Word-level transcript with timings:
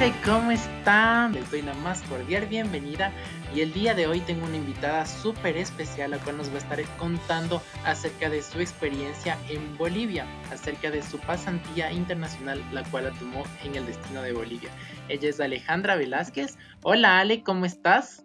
Ese 0.00 0.14
¿cómo 0.24 0.50
están? 0.50 1.34
Les 1.34 1.50
doy 1.50 1.60
la 1.60 1.74
más 1.74 2.00
cordial 2.04 2.46
bienvenida 2.46 3.12
y 3.54 3.60
el 3.60 3.70
día 3.74 3.92
de 3.92 4.06
hoy 4.06 4.20
tengo 4.20 4.46
una 4.46 4.56
invitada 4.56 5.04
súper 5.04 5.58
especial 5.58 6.12
la 6.12 6.18
cual 6.20 6.38
nos 6.38 6.48
va 6.48 6.54
a 6.54 6.58
estar 6.58 6.82
contando 6.96 7.60
acerca 7.84 8.30
de 8.30 8.40
su 8.40 8.60
experiencia 8.60 9.36
en 9.50 9.76
Bolivia, 9.76 10.24
acerca 10.50 10.90
de 10.90 11.02
su 11.02 11.18
pasantía 11.18 11.92
internacional 11.92 12.64
la 12.72 12.82
cual 12.84 13.04
la 13.04 13.10
tomó 13.10 13.42
en 13.62 13.74
el 13.74 13.84
destino 13.84 14.22
de 14.22 14.32
Bolivia. 14.32 14.70
Ella 15.10 15.28
es 15.28 15.38
Alejandra 15.38 15.96
Velázquez. 15.96 16.56
Hola 16.82 17.18
Ale, 17.18 17.42
¿cómo 17.42 17.66
estás? 17.66 18.24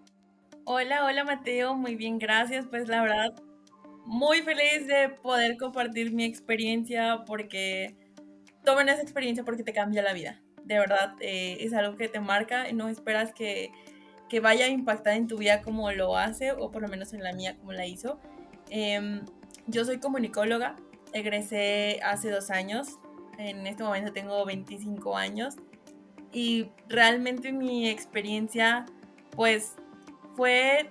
Hola, 0.63 1.04
hola 1.04 1.26
Mateo, 1.26 1.76
muy 1.76 1.98
bien, 1.98 2.20
gracias. 2.20 2.68
Pues 2.68 2.88
la 2.88 3.02
verdad, 3.02 3.34
muy 4.05 4.41
feliz 4.44 4.88
de 4.88 5.10
poder 5.10 5.57
compartir 5.57 6.13
mi 6.13 6.23
experiencia 6.23 7.26
porque 7.27 7.98
tomen 8.63 8.88
esa 8.88 9.02
experiencia 9.02 9.44
porque 9.44 9.63
te 9.63 9.73
cambia 9.73 10.02
la 10.02 10.13
vida. 10.13 10.41
De 10.66 10.78
verdad, 10.80 11.16
eh, 11.22 11.58
es 11.62 11.74
algo 11.74 11.96
que 11.96 12.10
te 12.10 12.20
marca 12.20 12.72
no 12.74 12.90
esperas 12.90 13.34
que, 13.34 13.72
que, 14.30 14.40
vaya 14.40 14.66
a 14.66 14.70
impactar 14.70 15.14
en 15.16 15.28
tu 15.28 15.38
vida 15.38 15.62
como 15.62 15.91
lo 15.91 16.18
hace, 16.18 16.52
o 16.52 16.72
por 16.72 16.82
lo 16.82 16.88
menos 16.88 17.14
en 17.14 17.24
la 17.24 17.34
mía 17.34 17.55
como 17.58 17.72
la 17.72 17.86
hizo. 17.86 18.20
Em, 18.70 19.22
yo 19.68 19.86
soy 19.86 20.00
comunicóloga, 20.00 20.76
egresé 21.14 22.00
hace 22.04 22.30
dos 22.30 22.50
años, 22.50 23.00
en 23.38 23.68
este 23.68 23.84
momento 23.84 24.12
tengo 24.12 24.44
25 24.46 25.18
años 25.18 25.55
y 26.32 26.68
realmente 26.88 27.52
mi 27.52 27.90
experiencia 27.90 28.85
pues 29.32 29.76
fue 30.35 30.90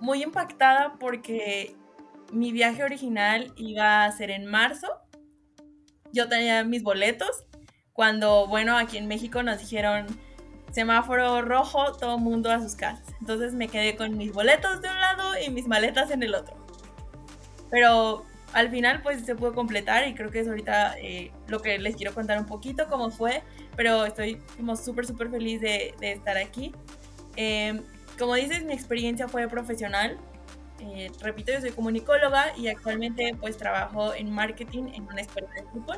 muy 0.00 0.22
impactada 0.22 0.96
porque 0.98 1.74
mi 2.32 2.52
viaje 2.52 2.82
original 2.82 3.52
iba 3.56 4.04
a 4.04 4.12
ser 4.12 4.30
en 4.30 4.46
marzo. 4.46 4.88
Yo 6.12 6.28
tenía 6.28 6.64
mis 6.64 6.82
boletos. 6.82 7.46
Cuando, 7.96 8.46
bueno, 8.46 8.76
aquí 8.76 8.98
en 8.98 9.08
México 9.08 9.42
nos 9.42 9.58
dijeron 9.58 10.06
semáforo 10.70 11.40
rojo, 11.40 11.92
todo 11.92 12.18
mundo 12.18 12.50
a 12.50 12.60
sus 12.60 12.74
casas. 12.74 13.06
Entonces 13.20 13.54
me 13.54 13.68
quedé 13.68 13.96
con 13.96 14.18
mis 14.18 14.32
boletos 14.32 14.82
de 14.82 14.90
un 14.90 15.00
lado 15.00 15.32
y 15.40 15.48
mis 15.48 15.66
maletas 15.66 16.10
en 16.10 16.22
el 16.22 16.34
otro. 16.34 16.54
Pero 17.70 18.22
al 18.52 18.70
final 18.70 19.00
pues 19.02 19.24
se 19.24 19.34
pudo 19.34 19.54
completar 19.54 20.06
y 20.06 20.14
creo 20.14 20.30
que 20.30 20.40
es 20.40 20.48
ahorita 20.48 20.98
eh, 20.98 21.32
lo 21.48 21.60
que 21.60 21.78
les 21.78 21.96
quiero 21.96 22.12
contar 22.12 22.38
un 22.38 22.44
poquito 22.44 22.86
cómo 22.88 23.10
fue, 23.10 23.42
pero 23.76 24.04
estoy 24.04 24.42
como 24.58 24.76
súper 24.76 25.06
súper 25.06 25.30
feliz 25.30 25.62
de, 25.62 25.94
estar 26.02 26.36
aquí. 26.36 26.72
Em, 27.36 27.82
como 28.18 28.34
dices, 28.34 28.62
mi 28.62 28.74
experiencia 28.74 29.26
fue 29.26 29.48
profesional. 29.48 30.18
Eh, 30.80 31.10
repito, 31.22 31.50
yo 31.50 31.62
soy 31.62 31.70
comunicóloga 31.70 32.54
y 32.58 32.68
actualmente 32.68 33.34
pues 33.40 33.56
trabajo 33.56 34.12
en 34.12 34.30
marketing 34.30 34.88
en 34.92 35.04
una 35.04 35.22
escuela 35.22 35.48
de 35.54 35.62
fútbol. 35.62 35.96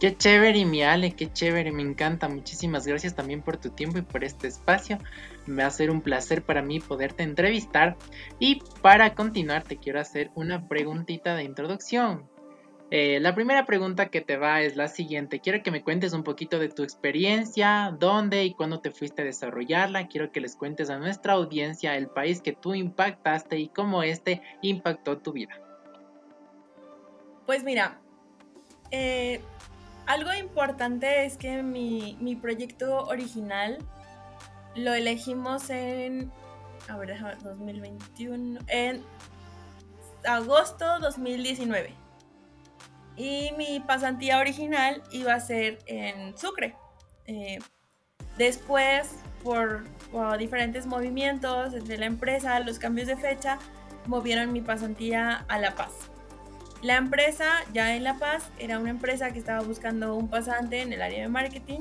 Qué 0.00 0.16
chévere, 0.16 0.64
mi 0.64 0.82
Ale, 0.84 1.10
qué 1.12 1.32
chévere, 1.32 1.72
me 1.72 1.82
encanta. 1.82 2.28
Muchísimas 2.28 2.86
gracias 2.86 3.16
también 3.16 3.42
por 3.42 3.56
tu 3.56 3.70
tiempo 3.70 3.98
y 3.98 4.02
por 4.02 4.22
este 4.22 4.46
espacio. 4.46 4.98
Me 5.46 5.62
va 5.62 5.68
a 5.68 5.72
ser 5.72 5.90
un 5.90 6.02
placer 6.02 6.42
para 6.42 6.62
mí 6.62 6.78
poderte 6.78 7.24
entrevistar. 7.24 7.96
Y 8.38 8.62
para 8.80 9.14
continuar, 9.14 9.64
te 9.64 9.78
quiero 9.78 9.98
hacer 9.98 10.30
una 10.36 10.68
preguntita 10.68 11.34
de 11.34 11.42
introducción. 11.42 12.28
Eh, 12.90 13.18
la 13.20 13.34
primera 13.34 13.66
pregunta 13.66 14.08
que 14.08 14.20
te 14.20 14.36
va 14.36 14.62
es 14.62 14.76
la 14.76 14.86
siguiente. 14.86 15.40
Quiero 15.40 15.62
que 15.64 15.72
me 15.72 15.82
cuentes 15.82 16.12
un 16.12 16.22
poquito 16.22 16.60
de 16.60 16.68
tu 16.68 16.84
experiencia, 16.84 17.94
dónde 17.98 18.44
y 18.44 18.54
cuándo 18.54 18.80
te 18.80 18.92
fuiste 18.92 19.22
a 19.22 19.24
desarrollarla. 19.24 20.06
Quiero 20.06 20.30
que 20.30 20.40
les 20.40 20.54
cuentes 20.54 20.90
a 20.90 20.98
nuestra 20.98 21.34
audiencia 21.34 21.96
el 21.96 22.06
país 22.06 22.40
que 22.40 22.52
tú 22.52 22.72
impactaste 22.72 23.58
y 23.58 23.68
cómo 23.68 24.04
este 24.04 24.42
impactó 24.62 25.18
tu 25.18 25.32
vida. 25.32 25.60
Pues 27.46 27.64
mira, 27.64 28.00
eh, 28.90 29.42
algo 30.08 30.32
importante 30.32 31.26
es 31.26 31.36
que 31.36 31.62
mi, 31.62 32.36
proyecto 32.40 33.04
original 33.04 33.78
lo 34.74 34.94
elegimos 34.94 35.68
en, 35.68 36.32
a 36.88 36.96
ver, 36.96 37.14
2021, 37.42 38.60
en 38.68 39.04
agosto 40.24 40.98
2019 41.00 41.92
y 43.16 43.52
mi 43.58 43.80
pasantía 43.80 44.38
original 44.38 45.02
iba 45.10 45.34
a 45.34 45.40
ser 45.40 45.78
en 45.86 46.36
Sucre. 46.38 46.74
Eh, 47.26 47.58
después, 48.38 49.14
por, 49.42 49.84
diferentes 50.38 50.86
movimientos 50.86 51.74
entre 51.74 51.98
la 51.98 52.06
empresa, 52.06 52.58
los 52.60 52.78
cambios 52.78 53.08
de 53.08 53.16
fecha, 53.18 53.58
movieron 54.06 54.54
mi 54.54 54.62
pasantía 54.62 55.44
a 55.48 55.58
La 55.58 55.74
Paz. 55.74 55.92
La 56.82 56.96
empresa, 56.96 57.64
ya 57.72 57.96
en 57.96 58.04
La 58.04 58.18
Paz, 58.18 58.50
era 58.58 58.78
una 58.78 58.90
empresa 58.90 59.32
que 59.32 59.38
estaba 59.38 59.62
buscando 59.62 60.14
un 60.14 60.28
pasante 60.28 60.80
en 60.82 60.92
el 60.92 61.02
área 61.02 61.22
de 61.22 61.28
marketing. 61.28 61.80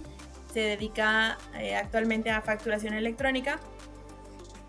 Se 0.52 0.62
dedica 0.62 1.38
eh, 1.60 1.76
actualmente 1.76 2.32
a 2.32 2.42
facturación 2.42 2.96
electrónica 2.96 3.60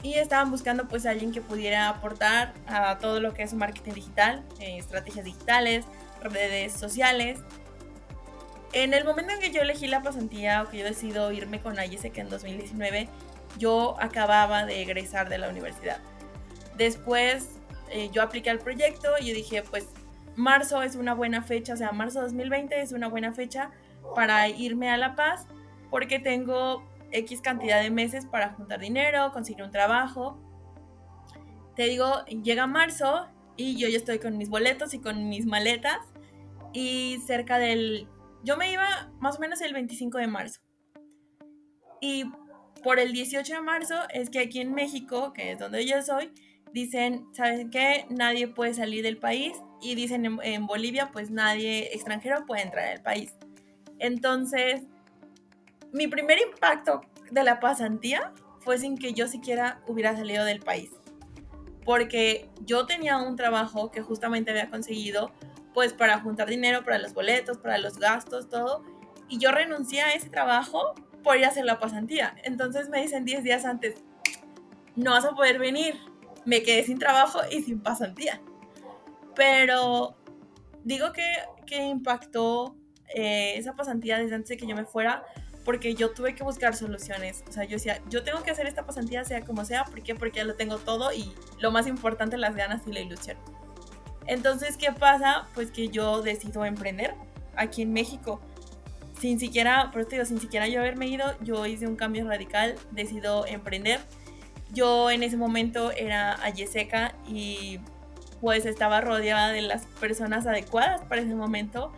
y 0.02 0.14
estaban 0.14 0.50
buscando 0.50 0.86
pues 0.86 1.06
alguien 1.06 1.32
que 1.32 1.40
pudiera 1.40 1.88
aportar 1.88 2.52
a 2.66 2.98
todo 2.98 3.20
lo 3.20 3.32
que 3.32 3.42
es 3.42 3.54
marketing 3.54 3.92
digital, 3.92 4.44
eh, 4.60 4.76
estrategias 4.76 5.24
digitales, 5.24 5.86
redes 6.22 6.74
sociales. 6.74 7.40
En 8.74 8.92
el 8.92 9.04
momento 9.04 9.32
en 9.32 9.40
que 9.40 9.50
yo 9.50 9.62
elegí 9.62 9.86
la 9.86 10.02
pasantía 10.02 10.62
o 10.62 10.68
que 10.68 10.78
yo 10.78 10.84
decido 10.84 11.32
irme 11.32 11.60
con 11.60 11.76
que 11.76 12.20
en 12.20 12.28
2019, 12.28 13.08
yo 13.58 13.96
acababa 13.98 14.66
de 14.66 14.82
egresar 14.82 15.30
de 15.30 15.38
la 15.38 15.48
universidad. 15.48 16.00
Después 16.76 17.48
eh, 17.90 18.10
yo 18.12 18.22
apliqué 18.22 18.50
al 18.50 18.58
proyecto 18.58 19.08
y 19.18 19.32
dije, 19.32 19.62
pues 19.62 19.86
marzo 20.38 20.82
es 20.82 20.94
una 20.96 21.14
buena 21.14 21.42
fecha, 21.42 21.74
o 21.74 21.76
sea, 21.76 21.92
marzo 21.92 22.22
2020 22.22 22.80
es 22.80 22.92
una 22.92 23.08
buena 23.08 23.32
fecha 23.32 23.70
para 24.14 24.48
irme 24.48 24.88
a 24.88 24.96
La 24.96 25.16
Paz 25.16 25.46
porque 25.90 26.18
tengo 26.20 26.88
X 27.10 27.40
cantidad 27.40 27.82
de 27.82 27.90
meses 27.90 28.24
para 28.24 28.50
juntar 28.50 28.80
dinero, 28.80 29.32
conseguir 29.32 29.64
un 29.64 29.70
trabajo. 29.70 30.38
Te 31.74 31.84
digo, 31.84 32.24
llega 32.26 32.66
marzo 32.66 33.26
y 33.56 33.76
yo 33.76 33.88
ya 33.88 33.96
estoy 33.96 34.20
con 34.20 34.38
mis 34.38 34.48
boletos 34.48 34.94
y 34.94 35.00
con 35.00 35.28
mis 35.28 35.44
maletas 35.44 35.98
y 36.72 37.18
cerca 37.26 37.58
del... 37.58 38.06
Yo 38.44 38.56
me 38.56 38.70
iba 38.70 39.10
más 39.18 39.38
o 39.38 39.40
menos 39.40 39.60
el 39.60 39.72
25 39.72 40.18
de 40.18 40.26
marzo. 40.28 40.60
Y 42.00 42.30
por 42.84 43.00
el 43.00 43.12
18 43.12 43.54
de 43.54 43.60
marzo 43.60 43.96
es 44.10 44.30
que 44.30 44.38
aquí 44.38 44.60
en 44.60 44.72
México, 44.72 45.32
que 45.32 45.52
es 45.52 45.58
donde 45.58 45.84
yo 45.84 46.00
soy, 46.02 46.30
dicen, 46.72 47.26
¿saben 47.32 47.70
qué? 47.70 48.06
Nadie 48.10 48.46
puede 48.46 48.74
salir 48.74 49.02
del 49.02 49.18
país 49.18 49.56
y 49.80 49.94
dicen 49.94 50.38
en, 50.42 50.66
Bolivia, 50.66 51.10
pues 51.12 51.30
nadie 51.30 51.94
extranjero 51.94 52.44
puede 52.46 52.62
entrar 52.62 52.86
al 52.88 53.02
país. 53.02 53.34
Entonces, 53.98 54.82
mi 55.92 56.06
primer 56.06 56.38
impacto 56.40 57.00
de 57.30 57.44
la 57.44 57.60
pasantía 57.60 58.32
fue 58.60 58.78
sin 58.78 58.96
que 58.96 59.12
yo 59.12 59.28
siquiera 59.28 59.80
hubiera 59.86 60.16
salido 60.16 60.44
del 60.44 60.60
país 60.60 60.90
porque 61.88 62.50
yo 62.66 62.84
tenía 62.84 63.16
un 63.16 63.34
trabajo 63.34 63.90
que 63.90 64.02
justamente 64.02 64.50
había 64.50 64.68
conseguido 64.68 65.32
pues 65.72 65.94
para 65.94 66.20
juntar 66.20 66.46
dinero 66.46 66.84
para 66.84 66.98
los 66.98 67.14
boletos, 67.14 67.56
para 67.56 67.78
los 67.78 67.98
gastos, 67.98 68.50
todo, 68.50 68.84
y 69.26 69.38
yo 69.38 69.52
renuncié 69.52 70.02
a 70.02 70.12
ese 70.12 70.28
trabajo 70.28 70.92
por 71.24 71.38
ir 71.38 71.46
a 71.46 71.48
hacer 71.48 71.64
la 71.64 71.78
pasantía. 71.78 72.36
Entonces 72.44 72.90
me 72.90 73.00
dicen 73.00 73.24
10 73.24 73.42
días 73.42 73.64
antes, 73.64 73.94
no 74.96 75.12
vas 75.12 75.24
a 75.24 75.30
poder 75.30 75.58
venir, 75.58 75.94
me 76.44 76.62
quedé 76.62 76.84
sin 76.84 76.98
trabajo 76.98 77.40
y 77.50 77.62
sin 77.62 77.80
pasantía. 77.80 78.42
Pero 79.38 80.18
digo 80.84 81.12
que, 81.12 81.24
que 81.64 81.82
impactó 81.86 82.76
eh, 83.14 83.54
esa 83.56 83.74
pasantía 83.74 84.18
desde 84.18 84.34
antes 84.34 84.50
de 84.50 84.56
que 84.58 84.66
yo 84.66 84.76
me 84.76 84.84
fuera 84.84 85.24
porque 85.64 85.94
yo 85.94 86.10
tuve 86.12 86.34
que 86.34 86.42
buscar 86.42 86.74
soluciones. 86.74 87.44
O 87.48 87.52
sea, 87.52 87.64
yo 87.64 87.72
decía, 87.72 88.00
yo 88.08 88.22
tengo 88.24 88.42
que 88.42 88.50
hacer 88.50 88.66
esta 88.66 88.86
pasantía 88.86 89.22
sea 89.24 89.42
como 89.42 89.64
sea. 89.64 89.84
¿Por 89.84 90.02
qué? 90.02 90.14
Porque 90.14 90.38
ya 90.38 90.44
lo 90.44 90.54
tengo 90.54 90.78
todo 90.78 91.12
y 91.12 91.32
lo 91.60 91.70
más 91.70 91.86
importante, 91.86 92.38
las 92.38 92.56
ganas 92.56 92.82
y 92.86 92.92
la 92.92 93.00
ilusión. 93.00 93.36
Entonces, 94.26 94.76
¿qué 94.76 94.92
pasa? 94.92 95.46
Pues 95.54 95.70
que 95.70 95.88
yo 95.88 96.22
decido 96.22 96.64
emprender 96.64 97.14
aquí 97.54 97.82
en 97.82 97.92
México. 97.92 98.40
Sin 99.20 99.38
siquiera, 99.38 99.90
por 99.92 100.08
digo, 100.08 100.24
sin 100.24 100.40
siquiera 100.40 100.68
yo 100.68 100.80
haberme 100.80 101.06
ido, 101.06 101.36
yo 101.42 101.66
hice 101.66 101.86
un 101.86 101.96
cambio 101.96 102.26
radical, 102.26 102.74
decido 102.90 103.46
emprender. 103.46 104.00
Yo 104.72 105.10
en 105.10 105.22
ese 105.22 105.36
momento 105.36 105.92
era 105.92 106.42
Ayeseca 106.42 107.14
y 107.26 107.78
pues 108.40 108.66
estaba 108.66 109.00
rodeada 109.00 109.48
de 109.48 109.62
las 109.62 109.86
personas 110.00 110.46
adecuadas 110.46 111.02
para 111.02 111.22
ese 111.22 111.34
momento 111.34 111.92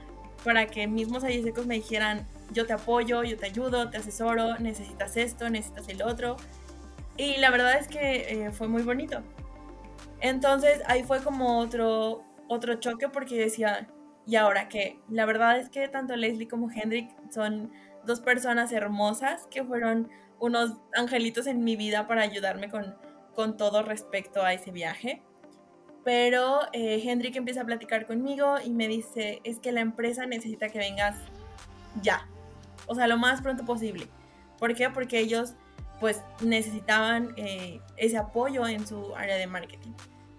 para 0.44 0.66
que 0.66 0.86
mismos 0.86 1.24
Ayesecos 1.24 1.66
me 1.66 1.74
dijeran, 1.74 2.26
yo 2.52 2.66
te 2.66 2.72
apoyo, 2.72 3.22
yo 3.22 3.36
te 3.36 3.46
ayudo, 3.46 3.90
te 3.90 3.98
asesoro, 3.98 4.58
necesitas 4.58 5.16
esto, 5.16 5.50
necesitas 5.50 5.88
el 5.88 6.02
otro. 6.02 6.36
Y 7.16 7.36
la 7.38 7.50
verdad 7.50 7.78
es 7.78 7.88
que 7.88 8.46
eh, 8.46 8.50
fue 8.50 8.68
muy 8.68 8.82
bonito. 8.82 9.22
Entonces 10.20 10.82
ahí 10.86 11.02
fue 11.02 11.22
como 11.22 11.58
otro, 11.58 12.22
otro 12.48 12.74
choque 12.76 13.08
porque 13.08 13.38
decía, 13.38 13.88
¿y 14.26 14.36
ahora 14.36 14.68
qué? 14.68 14.98
La 15.08 15.26
verdad 15.26 15.58
es 15.58 15.68
que 15.68 15.88
tanto 15.88 16.16
Leslie 16.16 16.48
como 16.48 16.70
Hendrik 16.70 17.10
son 17.30 17.70
dos 18.04 18.20
personas 18.20 18.72
hermosas 18.72 19.46
que 19.50 19.64
fueron 19.64 20.08
unos 20.38 20.78
angelitos 20.94 21.46
en 21.46 21.62
mi 21.64 21.76
vida 21.76 22.06
para 22.06 22.22
ayudarme 22.22 22.70
con, 22.70 22.94
con 23.34 23.56
todo 23.56 23.82
respecto 23.82 24.42
a 24.42 24.54
ese 24.54 24.70
viaje. 24.70 25.22
Pero 26.04 26.60
eh, 26.72 27.02
Hendrik 27.04 27.36
empieza 27.36 27.62
a 27.62 27.64
platicar 27.64 28.06
conmigo 28.06 28.56
y 28.64 28.70
me 28.70 28.88
dice, 28.88 29.40
es 29.44 29.58
que 29.58 29.72
la 29.72 29.80
empresa 29.80 30.26
necesita 30.26 30.68
que 30.68 30.78
vengas 30.78 31.16
ya, 32.02 32.26
o 32.86 32.94
sea, 32.94 33.06
lo 33.06 33.18
más 33.18 33.42
pronto 33.42 33.64
posible. 33.64 34.08
¿Por 34.58 34.74
qué? 34.74 34.90
Porque 34.90 35.18
ellos 35.18 35.54
pues 36.00 36.22
necesitaban 36.40 37.34
eh, 37.36 37.80
ese 37.98 38.16
apoyo 38.16 38.66
en 38.66 38.86
su 38.86 39.14
área 39.14 39.36
de 39.36 39.46
marketing. 39.46 39.92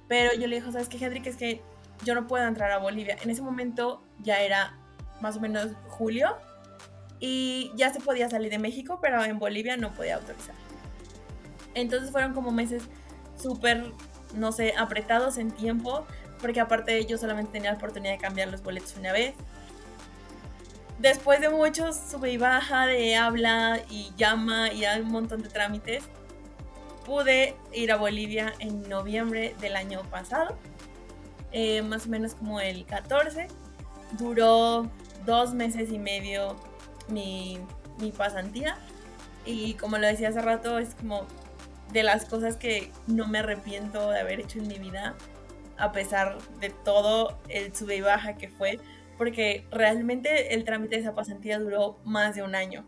Pero 0.07 0.33
yo 0.33 0.47
le 0.47 0.55
dije, 0.57 0.71
¿sabes 0.71 0.89
qué, 0.89 0.97
Hendrik? 0.97 1.27
Es 1.27 1.37
que 1.37 1.61
yo 2.03 2.15
no 2.15 2.27
puedo 2.27 2.45
entrar 2.45 2.71
a 2.71 2.79
Bolivia. 2.79 3.15
En 3.21 3.29
ese 3.29 3.41
momento 3.43 4.03
ya 4.19 4.41
era 4.41 4.77
más 5.21 5.37
o 5.37 5.39
menos 5.39 5.69
julio 5.87 6.35
y 7.19 7.71
ya 7.75 7.93
se 7.93 7.99
podía 7.99 8.27
salir 8.29 8.49
de 8.49 8.57
México, 8.57 8.99
pero 9.01 9.23
en 9.23 9.37
Bolivia 9.37 9.77
no 9.77 9.93
podía 9.93 10.15
autorizar. 10.15 10.55
Entonces 11.75 12.11
fueron 12.11 12.33
como 12.33 12.51
meses 12.51 12.83
súper, 13.37 13.91
no 14.33 14.51
sé, 14.51 14.73
apretados 14.77 15.37
en 15.37 15.51
tiempo, 15.51 16.05
porque 16.39 16.59
aparte 16.59 17.05
yo 17.05 17.17
solamente 17.17 17.51
tenía 17.53 17.71
la 17.71 17.77
oportunidad 17.77 18.13
de 18.13 18.19
cambiar 18.19 18.49
los 18.49 18.63
boletos 18.63 18.95
una 18.97 19.11
vez. 19.11 19.35
Después 20.99 21.41
de 21.41 21.49
muchos 21.49 21.95
sube 21.95 22.31
y 22.31 22.37
baja 22.37 22.85
de 22.85 23.15
habla 23.15 23.81
y 23.89 24.11
llama 24.17 24.71
y 24.71 24.85
un 24.99 25.11
montón 25.11 25.41
de 25.41 25.49
trámites, 25.49 26.03
pude 27.05 27.55
ir 27.73 27.91
a 27.91 27.97
Bolivia 27.97 28.53
en 28.59 28.87
noviembre 28.87 29.55
del 29.59 29.75
año 29.75 30.03
pasado, 30.11 30.55
eh, 31.51 31.81
más 31.81 32.05
o 32.05 32.09
menos 32.09 32.35
como 32.35 32.59
el 32.59 32.85
14. 32.85 33.47
Duró 34.11 34.89
dos 35.25 35.53
meses 35.53 35.91
y 35.91 35.97
medio 35.97 36.55
mi, 37.07 37.59
mi 37.99 38.11
pasantía 38.11 38.77
y 39.45 39.73
como 39.75 39.97
lo 39.97 40.07
decía 40.07 40.29
hace 40.29 40.41
rato, 40.41 40.77
es 40.77 40.95
como 40.95 41.25
de 41.91 42.03
las 42.03 42.25
cosas 42.25 42.57
que 42.57 42.91
no 43.07 43.27
me 43.27 43.39
arrepiento 43.39 44.09
de 44.11 44.19
haber 44.19 44.39
hecho 44.39 44.59
en 44.59 44.67
mi 44.67 44.79
vida, 44.79 45.15
a 45.77 45.91
pesar 45.91 46.37
de 46.59 46.69
todo 46.69 47.39
el 47.49 47.75
sube 47.75 47.97
y 47.97 48.01
baja 48.01 48.37
que 48.37 48.49
fue, 48.49 48.79
porque 49.17 49.65
realmente 49.71 50.53
el 50.53 50.63
trámite 50.63 50.95
de 50.95 51.01
esa 51.01 51.15
pasantía 51.15 51.59
duró 51.59 51.99
más 52.05 52.35
de 52.35 52.43
un 52.43 52.55
año. 52.55 52.85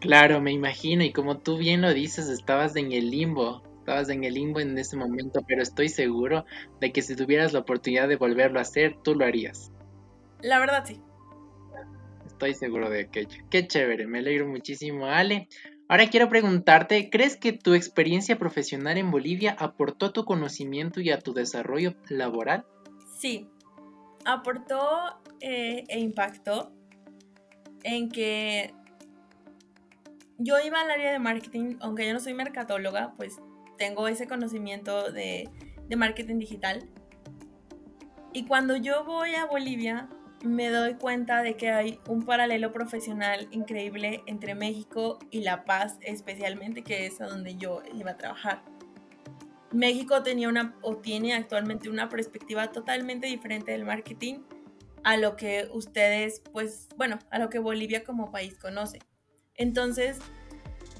Claro, 0.00 0.40
me 0.40 0.52
imagino, 0.52 1.04
y 1.04 1.12
como 1.12 1.38
tú 1.38 1.56
bien 1.56 1.80
lo 1.80 1.92
dices, 1.92 2.28
estabas 2.28 2.76
en 2.76 2.92
el 2.92 3.10
limbo, 3.10 3.62
estabas 3.78 4.08
en 4.08 4.24
el 4.24 4.34
limbo 4.34 4.60
en 4.60 4.76
ese 4.78 4.96
momento, 4.96 5.40
pero 5.46 5.62
estoy 5.62 5.88
seguro 5.88 6.44
de 6.80 6.92
que 6.92 7.02
si 7.02 7.16
tuvieras 7.16 7.52
la 7.52 7.60
oportunidad 7.60 8.08
de 8.08 8.16
volverlo 8.16 8.58
a 8.58 8.62
hacer, 8.62 8.96
tú 9.02 9.14
lo 9.14 9.24
harías. 9.24 9.72
La 10.42 10.58
verdad 10.58 10.84
sí. 10.86 11.00
Estoy 12.26 12.54
seguro 12.54 12.90
de 12.90 13.00
aquello. 13.00 13.38
Qué 13.48 13.66
chévere, 13.66 14.06
me 14.06 14.18
alegro 14.18 14.46
muchísimo, 14.46 15.06
Ale. 15.06 15.48
Ahora 15.88 16.08
quiero 16.08 16.28
preguntarte, 16.28 17.10
¿crees 17.10 17.36
que 17.36 17.52
tu 17.52 17.74
experiencia 17.74 18.36
profesional 18.38 18.98
en 18.98 19.12
Bolivia 19.12 19.56
aportó 19.58 20.06
a 20.06 20.12
tu 20.12 20.24
conocimiento 20.24 21.00
y 21.00 21.10
a 21.10 21.20
tu 21.20 21.32
desarrollo 21.32 21.94
laboral? 22.08 22.64
Sí, 23.16 23.48
aportó 24.24 24.80
eh, 25.40 25.84
e 25.88 26.00
impactó 26.00 26.72
en 27.84 28.08
que 28.08 28.74
yo 30.38 30.58
iba 30.58 30.80
al 30.80 30.90
área 30.90 31.12
de 31.12 31.20
marketing, 31.20 31.76
aunque 31.80 32.04
yo 32.04 32.12
no 32.12 32.18
soy 32.20 32.34
mercadóloga, 32.34 33.14
pues 33.16 33.40
tengo 33.78 34.08
ese 34.08 34.26
conocimiento 34.26 35.12
de, 35.12 35.48
de 35.88 35.96
marketing 35.96 36.38
digital. 36.38 36.88
Y 38.32 38.44
cuando 38.46 38.76
yo 38.76 39.04
voy 39.04 39.36
a 39.36 39.46
Bolivia, 39.46 40.08
me 40.46 40.70
doy 40.70 40.94
cuenta 40.94 41.42
de 41.42 41.56
que 41.56 41.70
hay 41.70 42.00
un 42.08 42.24
paralelo 42.24 42.72
profesional 42.72 43.48
increíble 43.50 44.22
entre 44.26 44.54
México 44.54 45.18
y 45.30 45.40
La 45.40 45.64
Paz, 45.64 45.98
especialmente, 46.00 46.82
que 46.82 47.06
es 47.06 47.20
a 47.20 47.26
donde 47.26 47.56
yo 47.56 47.82
iba 47.92 48.12
a 48.12 48.16
trabajar. 48.16 48.62
México 49.72 50.22
tenía 50.22 50.48
una 50.48 50.76
o 50.82 50.96
tiene 50.96 51.34
actualmente 51.34 51.90
una 51.90 52.08
perspectiva 52.08 52.70
totalmente 52.70 53.26
diferente 53.26 53.72
del 53.72 53.84
marketing 53.84 54.36
a 55.02 55.16
lo 55.16 55.36
que 55.36 55.68
ustedes, 55.72 56.42
pues, 56.52 56.88
bueno, 56.96 57.18
a 57.30 57.38
lo 57.38 57.50
que 57.50 57.58
Bolivia 57.58 58.04
como 58.04 58.30
país 58.30 58.56
conoce. 58.56 59.00
Entonces, 59.56 60.18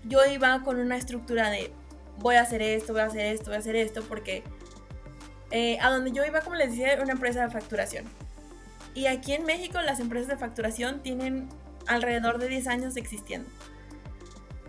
yo 0.05 0.25
iba 0.27 0.63
con 0.63 0.79
una 0.79 0.97
estructura 0.97 1.51
de 1.51 1.71
voy 2.19 2.37
a 2.37 2.43
hacer 2.43 2.63
esto, 2.63 2.93
voy 2.93 3.03
a 3.03 3.07
hacer 3.07 3.27
esto, 3.27 3.47
voy 3.47 3.57
a 3.57 3.59
hacer 3.59 3.77
esto, 3.77 4.03
porque 4.03 4.43
eh, 5.51 5.79
a 5.81 5.91
donde 5.91 6.13
yo 6.13 6.25
iba, 6.25 6.41
como 6.41 6.57
les 6.57 6.71
decía, 6.71 6.93
era 6.93 7.03
una 7.03 7.13
empresa 7.13 7.43
de 7.43 7.51
facturación. 7.51 8.05
Y 8.97 9.09
aquí 9.09 9.35
en 9.35 9.45
México 9.45 9.79
las 9.83 10.01
empresas 10.01 10.27
de 10.27 10.39
facturación 10.39 11.03
tienen 11.03 11.51
alrededor 11.87 12.39
de 12.39 12.49
10 12.49 12.67
años 12.67 12.97
existiendo. 12.97 13.49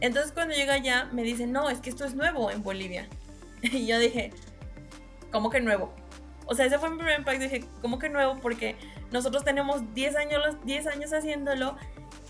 Entonces 0.02 0.34
cuando 0.34 0.54
llego 0.54 0.74
allá 0.74 1.06
me 1.14 1.24
dicen, 1.24 1.54
no, 1.54 1.70
es 1.70 1.80
que 1.80 1.90
esto 1.90 2.04
es 2.04 2.14
nuevo 2.14 2.52
en 2.52 2.62
Bolivia. 2.62 3.08
Y 3.64 3.88
yo 3.88 3.98
dije, 3.98 4.32
¿cómo 5.32 5.50
que 5.50 5.62
nuevo? 5.62 5.94
O 6.46 6.54
sea, 6.54 6.66
ese 6.66 6.78
fue 6.78 6.90
mi 6.90 6.98
primer 6.98 7.18
impacto. 7.18 7.42
Dije, 7.42 7.64
¿cómo 7.82 8.00
que 8.00 8.10
nuevo? 8.10 8.38
Porque 8.40 8.76
nosotros 9.12 9.46
tenemos 9.46 9.94
10 9.94 10.16
años, 10.18 10.58
10 10.66 10.88
años 10.88 11.14
haciéndolo 11.14 11.78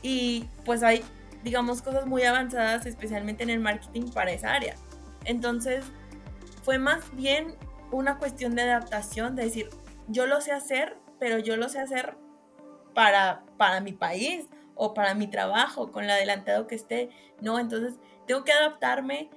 y 0.04 0.48
pues 0.66 0.84
hay, 0.84 1.04
digamos, 1.44 1.82
cosas 1.82 2.06
muy 2.06 2.24
avanzadas, 2.24 2.86
especialmente 2.86 3.42
en 3.42 3.50
el 3.50 3.60
marketing 3.60 4.12
para 4.12 4.32
esa 4.32 4.54
área. 4.54 4.76
Entonces, 5.26 5.84
fue 6.64 6.78
más 6.78 7.04
bien 7.16 7.56
una 7.92 8.20
cuestión 8.20 8.56
de 8.56 8.62
adaptación, 8.62 9.36
de 9.36 9.46
decir, 9.46 9.70
yo 10.08 10.28
lo 10.28 10.42
sé 10.42 10.52
hacer, 10.52 10.96
pero 11.20 11.40
yo 11.40 11.58
lo 11.58 11.70
sé 11.70 11.80
hacer 11.80 12.16
para, 12.94 13.44
para 13.58 13.80
mi 13.80 13.94
país 13.94 14.48
o 14.76 14.94
para 14.94 15.14
mi 15.14 15.28
trabajo, 15.28 15.92
con 15.92 16.04
el 16.04 16.10
adelantado 16.12 16.68
que 16.68 16.76
esté, 16.76 17.10
¿no? 17.42 17.60
Entonces 17.60 18.00
tengo 18.26 18.44
que 18.44 18.52
adaptarme 18.52 19.30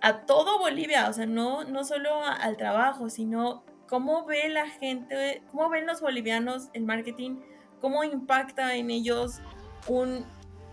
a 0.00 0.20
todo 0.26 0.58
Bolivia, 0.58 1.08
o 1.08 1.12
sea, 1.12 1.26
no, 1.26 1.64
no 1.64 1.84
solo 1.84 2.22
al 2.22 2.56
trabajo, 2.56 3.10
sino 3.10 3.64
cómo 3.88 4.24
ve 4.24 4.48
la 4.48 4.68
gente, 4.68 5.42
cómo 5.50 5.68
ven 5.68 5.86
los 5.86 6.00
bolivianos 6.00 6.68
el 6.74 6.84
marketing, 6.84 7.40
cómo 7.80 8.04
impacta 8.04 8.76
en 8.76 8.90
ellos 8.90 9.40
un, 9.88 10.24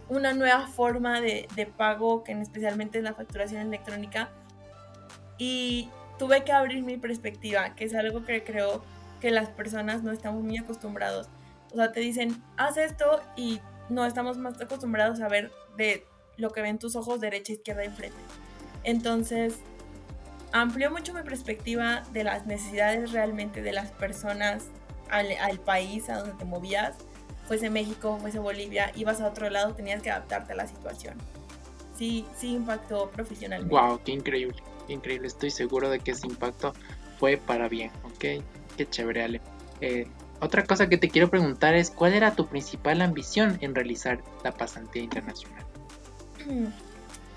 una 0.09 0.33
nueva 0.33 0.67
forma 0.67 1.21
de, 1.21 1.47
de 1.55 1.65
pago, 1.65 2.23
que 2.23 2.33
especialmente 2.33 2.99
es 2.99 3.03
la 3.03 3.13
facturación 3.13 3.61
electrónica. 3.61 4.29
Y 5.37 5.89
tuve 6.19 6.43
que 6.43 6.51
abrir 6.51 6.83
mi 6.83 6.97
perspectiva, 6.97 7.75
que 7.75 7.85
es 7.85 7.95
algo 7.95 8.23
que 8.23 8.43
creo 8.43 8.83
que 9.19 9.31
las 9.31 9.49
personas 9.49 10.03
no 10.03 10.11
estamos 10.11 10.43
muy 10.43 10.57
acostumbrados. 10.57 11.27
O 11.71 11.75
sea, 11.75 11.91
te 11.91 11.99
dicen, 11.99 12.41
haz 12.57 12.77
esto 12.77 13.21
y 13.35 13.59
no 13.89 14.05
estamos 14.05 14.37
más 14.37 14.59
acostumbrados 14.61 15.21
a 15.21 15.27
ver 15.27 15.51
de 15.77 16.05
lo 16.37 16.51
que 16.51 16.61
ven 16.61 16.79
tus 16.79 16.95
ojos 16.95 17.21
derecha, 17.21 17.53
izquierda 17.53 17.85
y 17.85 17.89
frente. 17.89 18.17
Entonces, 18.83 19.59
amplió 20.51 20.91
mucho 20.91 21.13
mi 21.13 21.21
perspectiva 21.23 22.03
de 22.13 22.23
las 22.23 22.45
necesidades 22.45 23.11
realmente 23.11 23.61
de 23.61 23.73
las 23.73 23.91
personas 23.91 24.65
al, 25.09 25.59
país 25.59 26.09
a 26.09 26.19
donde 26.19 26.33
te 26.37 26.45
movías. 26.45 26.95
Fuese 27.47 27.69
México, 27.69 28.17
fuese 28.19 28.39
Bolivia, 28.39 28.91
ibas 28.95 29.21
a 29.21 29.27
otro 29.27 29.49
lado, 29.49 29.73
tenías 29.75 30.01
que 30.01 30.09
adaptarte 30.09 30.53
a 30.53 30.55
la 30.55 30.67
situación. 30.67 31.17
Sí, 31.95 32.25
sí 32.35 32.53
impactó 32.53 33.09
profesionalmente. 33.11 33.73
Wow, 33.73 34.01
qué 34.03 34.13
increíble, 34.13 34.55
qué 34.87 34.93
increíble. 34.93 35.27
Estoy 35.27 35.51
seguro 35.51 35.89
de 35.89 35.99
que 35.99 36.11
ese 36.11 36.27
impacto 36.27 36.73
fue 37.19 37.37
para 37.37 37.69
bien, 37.69 37.91
¿ok? 38.03 38.43
Qué 38.77 38.89
chévere, 38.89 39.23
Ale. 39.23 39.41
Eh, 39.81 40.07
otra 40.41 40.65
cosa 40.65 40.89
que 40.89 40.97
te 40.97 41.09
quiero 41.09 41.29
preguntar 41.29 41.75
es, 41.75 41.89
¿cuál 41.89 42.13
era 42.13 42.35
tu 42.35 42.47
principal 42.47 43.01
ambición 43.01 43.57
en 43.61 43.73
realizar 43.73 44.21
la 44.43 44.51
pasantía 44.51 45.01
internacional? 45.01 45.65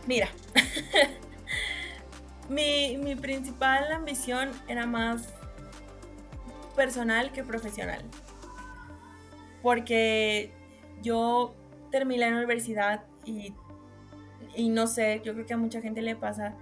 Mira, 0.07 0.29
mi, 2.49 2.97
mi 2.99 3.15
principal 3.15 3.91
ambición 3.93 4.51
era 4.67 4.87
más 4.87 5.35
personal 6.75 7.33
que 7.33 7.45
profesional. 7.45 8.03
Porque 9.63 10.53
yo 11.03 11.55
terminé 11.91 12.31
la 12.31 12.37
universidad 12.37 13.05
y, 13.25 13.53
y, 14.55 14.69
no 14.69 14.87
sé, 14.87 15.21
yo 15.25 15.35
creo 15.35 15.47
que 15.47 15.55
a 15.55 15.57
mucha 15.57 15.81
gente 15.81 16.03
le 16.03 16.17
pasa 16.17 16.55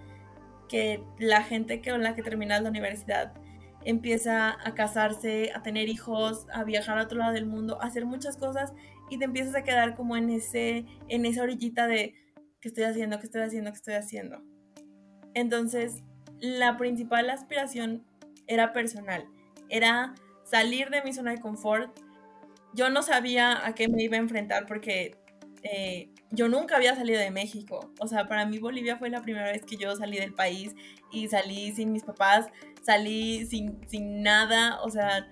que 0.68 1.02
la 1.18 1.42
gente 1.42 1.82
con 1.82 2.02
la 2.02 2.14
que 2.14 2.22
terminas 2.22 2.62
la 2.62 2.70
universidad 2.70 3.32
empieza 3.86 4.56
a 4.64 4.74
casarse, 4.74 5.52
a 5.54 5.62
tener 5.62 5.88
hijos, 5.88 6.46
a 6.52 6.64
viajar 6.64 6.98
a 6.98 7.04
otro 7.04 7.18
lado 7.18 7.32
del 7.32 7.46
mundo, 7.46 7.80
a 7.80 7.86
hacer 7.86 8.04
muchas 8.04 8.36
cosas 8.36 8.72
y 9.08 9.18
te 9.18 9.24
empiezas 9.24 9.54
a 9.54 9.62
quedar 9.62 9.94
como 9.94 10.16
en 10.16 10.28
ese 10.28 10.84
en 11.08 11.24
esa 11.24 11.44
orillita 11.44 11.86
de 11.86 12.14
qué 12.60 12.68
estoy 12.68 12.82
haciendo, 12.82 13.20
qué 13.20 13.26
estoy 13.26 13.42
haciendo, 13.42 13.70
qué 13.70 13.76
estoy 13.76 13.94
haciendo. 13.94 14.42
Entonces, 15.34 16.02
la 16.40 16.76
principal 16.76 17.30
aspiración 17.30 18.04
era 18.48 18.72
personal, 18.72 19.28
era 19.68 20.14
salir 20.42 20.90
de 20.90 21.02
mi 21.02 21.12
zona 21.12 21.30
de 21.30 21.40
confort. 21.40 21.96
Yo 22.74 22.90
no 22.90 23.02
sabía 23.02 23.64
a 23.64 23.74
qué 23.76 23.88
me 23.88 24.02
iba 24.02 24.16
a 24.16 24.20
enfrentar 24.20 24.66
porque 24.66 25.16
eh, 25.62 26.10
yo 26.30 26.48
nunca 26.48 26.76
había 26.76 26.94
salido 26.94 27.20
de 27.20 27.30
México. 27.30 27.90
O 28.00 28.06
sea, 28.06 28.26
para 28.28 28.46
mí 28.46 28.58
Bolivia 28.58 28.96
fue 28.96 29.10
la 29.10 29.22
primera 29.22 29.50
vez 29.50 29.62
que 29.64 29.76
yo 29.76 29.94
salí 29.96 30.18
del 30.18 30.34
país 30.34 30.74
y 31.12 31.28
salí 31.28 31.72
sin 31.72 31.92
mis 31.92 32.04
papás, 32.04 32.46
salí 32.82 33.46
sin, 33.46 33.80
sin 33.88 34.22
nada, 34.22 34.80
o 34.82 34.90
sea, 34.90 35.28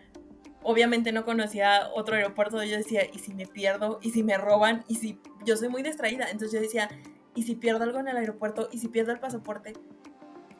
obviamente 0.63 1.13
no 1.13 1.25
conocía 1.25 1.91
otro 1.95 2.17
aeropuerto, 2.17 2.63
yo 2.65 2.77
decía, 2.77 3.03
¿y 3.13 3.19
si 3.19 3.35
me 3.35 3.47
pierdo? 3.47 3.99
¿Y 4.03 4.11
si 4.11 4.23
me 4.23 4.37
roban? 4.37 4.85
¿Y 4.89 4.97
si 4.97 5.21
yo 5.45 5.57
soy 5.57 5.69
muy 5.69 5.83
distraída? 5.83 6.25
Entonces 6.25 6.53
yo 6.53 6.61
decía, 6.61 6.89
¿y 7.35 7.43
si 7.43 7.55
pierdo 7.55 7.85
algo 7.85 8.01
en 8.01 8.09
el 8.09 8.17
aeropuerto? 8.17 8.69
¿Y 8.73 8.79
si 8.79 8.89
pierdo 8.89 9.13
el 9.13 9.21
pasaporte? 9.21 9.75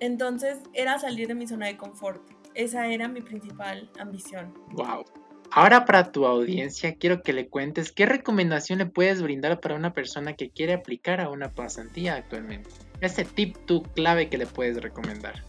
Entonces 0.01 0.59
era 0.73 0.99
salir 0.99 1.29
de 1.29 1.35
mi 1.35 1.47
zona 1.47 1.67
de 1.67 1.77
confort. 1.77 2.23
Esa 2.55 2.87
era 2.89 3.09
mi 3.09 3.21
principal 3.21 3.91
ambición. 3.99 4.55
Wow. 4.73 5.05
Ahora 5.51 5.85
para 5.85 6.11
tu 6.11 6.27
audiencia 6.27 6.97
quiero 6.97 7.23
que 7.23 7.33
le 7.33 7.49
cuentes 7.49 7.93
qué 7.93 8.07
recomendación 8.07 8.79
le 8.79 8.87
puedes 8.87 9.23
brindar 9.23 9.61
para 9.61 9.77
una 9.77 9.93
persona 9.93 10.35
que 10.35 10.51
quiere 10.51 10.73
aplicar 10.73 11.21
a 11.21 11.29
una 11.29 11.53
pasantía 11.53 12.17
actualmente. 12.17 12.71
Ese 13.01 13.25
tip 13.25 13.57
clave 13.95 14.29
que 14.29 14.39
le 14.39 14.47
puedes 14.47 14.83
recomendar. 14.83 15.45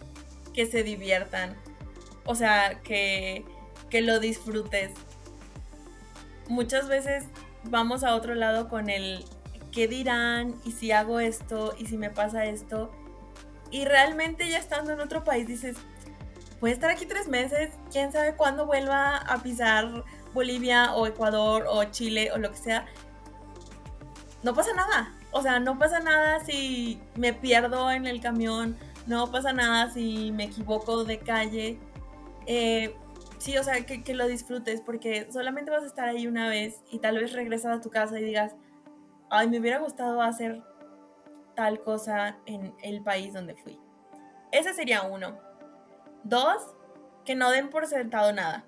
Que 0.53 0.65
se 0.65 0.83
diviertan. 0.83 1.55
O 2.25 2.35
sea, 2.35 2.81
que, 2.83 3.43
que 3.89 4.01
lo 4.01 4.19
disfrutes. 4.19 4.91
Muchas 6.47 6.87
veces 6.87 7.25
vamos 7.63 8.03
a 8.03 8.15
otro 8.15 8.35
lado 8.35 8.67
con 8.67 8.89
el 8.89 9.23
qué 9.71 9.87
dirán 9.87 10.55
y 10.63 10.71
si 10.71 10.91
hago 10.91 11.19
esto 11.19 11.75
y 11.77 11.85
si 11.87 11.97
me 11.97 12.09
pasa 12.09 12.45
esto. 12.45 12.91
Y 13.71 13.85
realmente 13.85 14.49
ya 14.49 14.57
estando 14.57 14.93
en 14.93 15.01
otro 15.01 15.23
país 15.23 15.47
dices, 15.47 15.75
a 16.61 16.73
estar 16.73 16.89
aquí 16.89 17.05
tres 17.05 17.27
meses, 17.27 17.73
quién 17.91 18.11
sabe 18.11 18.35
cuándo 18.35 18.65
vuelva 18.65 19.17
a 19.17 19.41
pisar 19.43 20.03
Bolivia 20.33 20.93
o 20.95 21.07
Ecuador 21.07 21.65
o 21.69 21.83
Chile 21.85 22.31
o 22.31 22.37
lo 22.37 22.51
que 22.51 22.57
sea. 22.57 22.85
No 24.43 24.53
pasa 24.53 24.73
nada. 24.73 25.13
O 25.31 25.41
sea, 25.41 25.59
no 25.59 25.77
pasa 25.77 25.99
nada 25.99 26.39
si 26.39 27.01
me 27.15 27.33
pierdo 27.33 27.91
en 27.91 28.05
el 28.05 28.21
camión, 28.21 28.77
no 29.05 29.31
pasa 29.31 29.51
nada 29.51 29.91
si 29.91 30.31
me 30.31 30.45
equivoco 30.45 31.03
de 31.03 31.19
calle. 31.19 31.77
Eh, 32.45 32.95
sí, 33.37 33.57
o 33.57 33.63
sea, 33.63 33.85
que, 33.85 34.03
que, 34.03 34.13
lo 34.13 34.27
disfrutes 34.27 34.81
porque 34.81 35.27
solamente 35.31 35.71
vas 35.71 35.83
a 35.83 35.87
estar 35.87 36.07
ahí 36.07 36.27
una 36.27 36.47
vez 36.47 36.83
y 36.89 36.99
tal 36.99 37.17
vez 37.17 37.33
regresas 37.33 37.77
a 37.77 37.81
tu 37.81 37.89
casa 37.89 38.19
y 38.19 38.23
digas, 38.23 38.55
ay, 39.29 39.49
me 39.49 39.59
hubiera 39.59 39.79
gustado 39.79 40.21
hacer 40.21 40.63
tal 41.55 41.81
cosa 41.81 42.37
en 42.45 42.73
el 42.81 43.01
país 43.03 43.33
donde 43.33 43.55
fui. 43.55 43.79
Ese 44.51 44.73
sería 44.73 45.03
uno. 45.03 45.37
Dos, 46.25 46.61
que 47.23 47.35
no 47.35 47.51
den 47.51 47.69
por 47.69 47.85
sentado 47.85 48.33
nada. 48.33 48.65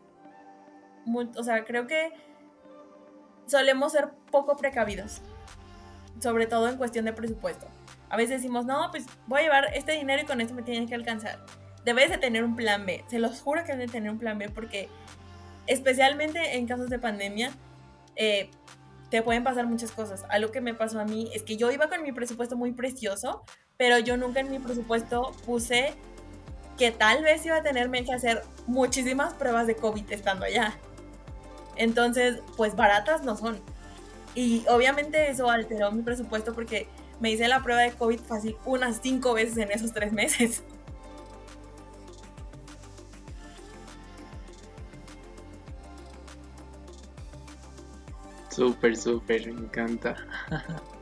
o 1.35 1.43
sea, 1.43 1.65
creo 1.65 1.87
que 1.87 2.11
solemos 3.47 3.93
ser 3.93 4.09
poco 4.31 4.55
precavidos, 4.57 5.21
sobre 6.19 6.45
todo 6.45 6.69
en 6.69 6.77
cuestión 6.77 7.05
de 7.05 7.13
presupuesto. 7.13 7.67
A 8.09 8.15
veces 8.15 8.41
decimos, 8.41 8.65
no, 8.65 8.89
pues 8.91 9.05
voy 9.25 9.39
a 9.39 9.43
llevar 9.43 9.65
este 9.73 9.93
dinero 9.93 10.21
y 10.21 10.25
con 10.25 10.39
esto 10.39 10.53
me 10.53 10.61
tienen 10.61 10.87
que 10.87 10.93
alcanzar. 10.93 11.43
Debes 11.83 12.11
de 12.11 12.19
tener 12.19 12.43
un 12.43 12.55
plan 12.55 12.85
B, 12.85 13.03
se 13.07 13.17
los 13.17 13.41
juro 13.41 13.63
que 13.63 13.71
debes 13.71 13.87
de 13.87 13.93
tener 13.93 14.11
un 14.11 14.19
plan 14.19 14.37
B 14.37 14.49
porque 14.49 14.87
especialmente 15.65 16.57
en 16.57 16.67
casos 16.67 16.89
de 16.89 16.99
pandemia, 16.99 17.51
eh, 18.15 18.51
te 19.09 19.23
pueden 19.23 19.43
pasar 19.43 19.65
muchas 19.65 19.91
cosas. 19.91 20.25
Algo 20.29 20.51
que 20.51 20.61
me 20.61 20.75
pasó 20.75 20.99
a 20.99 21.05
mí 21.05 21.31
es 21.33 21.41
que 21.41 21.57
yo 21.57 21.71
iba 21.71 21.89
con 21.89 22.03
mi 22.03 22.11
presupuesto 22.11 22.55
muy 22.55 22.73
precioso, 22.73 23.43
pero 23.77 23.97
yo 23.97 24.15
nunca 24.15 24.41
en 24.41 24.51
mi 24.51 24.59
presupuesto 24.59 25.31
puse 25.45 25.95
que 26.77 26.91
tal 26.91 27.24
vez 27.24 27.46
iba 27.46 27.57
a 27.57 27.63
tenerme 27.63 28.05
que 28.05 28.13
hacer 28.13 28.43
muchísimas 28.67 29.34
pruebas 29.34 29.67
de 29.67 29.75
COVID 29.75 30.12
estando 30.12 30.46
allá. 30.46 30.77
Entonces, 31.75 32.39
pues 32.55 32.75
baratas 32.75 33.24
no 33.24 33.36
son. 33.36 33.60
Y 34.36 34.65
obviamente 34.69 35.29
eso 35.29 35.50
alteró 35.50 35.91
mi 35.91 36.03
presupuesto 36.03 36.53
porque 36.53 36.88
me 37.19 37.31
hice 37.31 37.48
la 37.48 37.63
prueba 37.63 37.81
de 37.81 37.91
COVID 37.91 38.19
fácil 38.19 38.55
unas 38.65 39.00
cinco 39.01 39.34
veces 39.34 39.57
en 39.57 39.72
esos 39.72 39.93
tres 39.93 40.12
meses. 40.12 40.63
Súper, 48.50 48.98
súper, 48.98 49.53
me 49.53 49.62
encanta. 49.62 50.15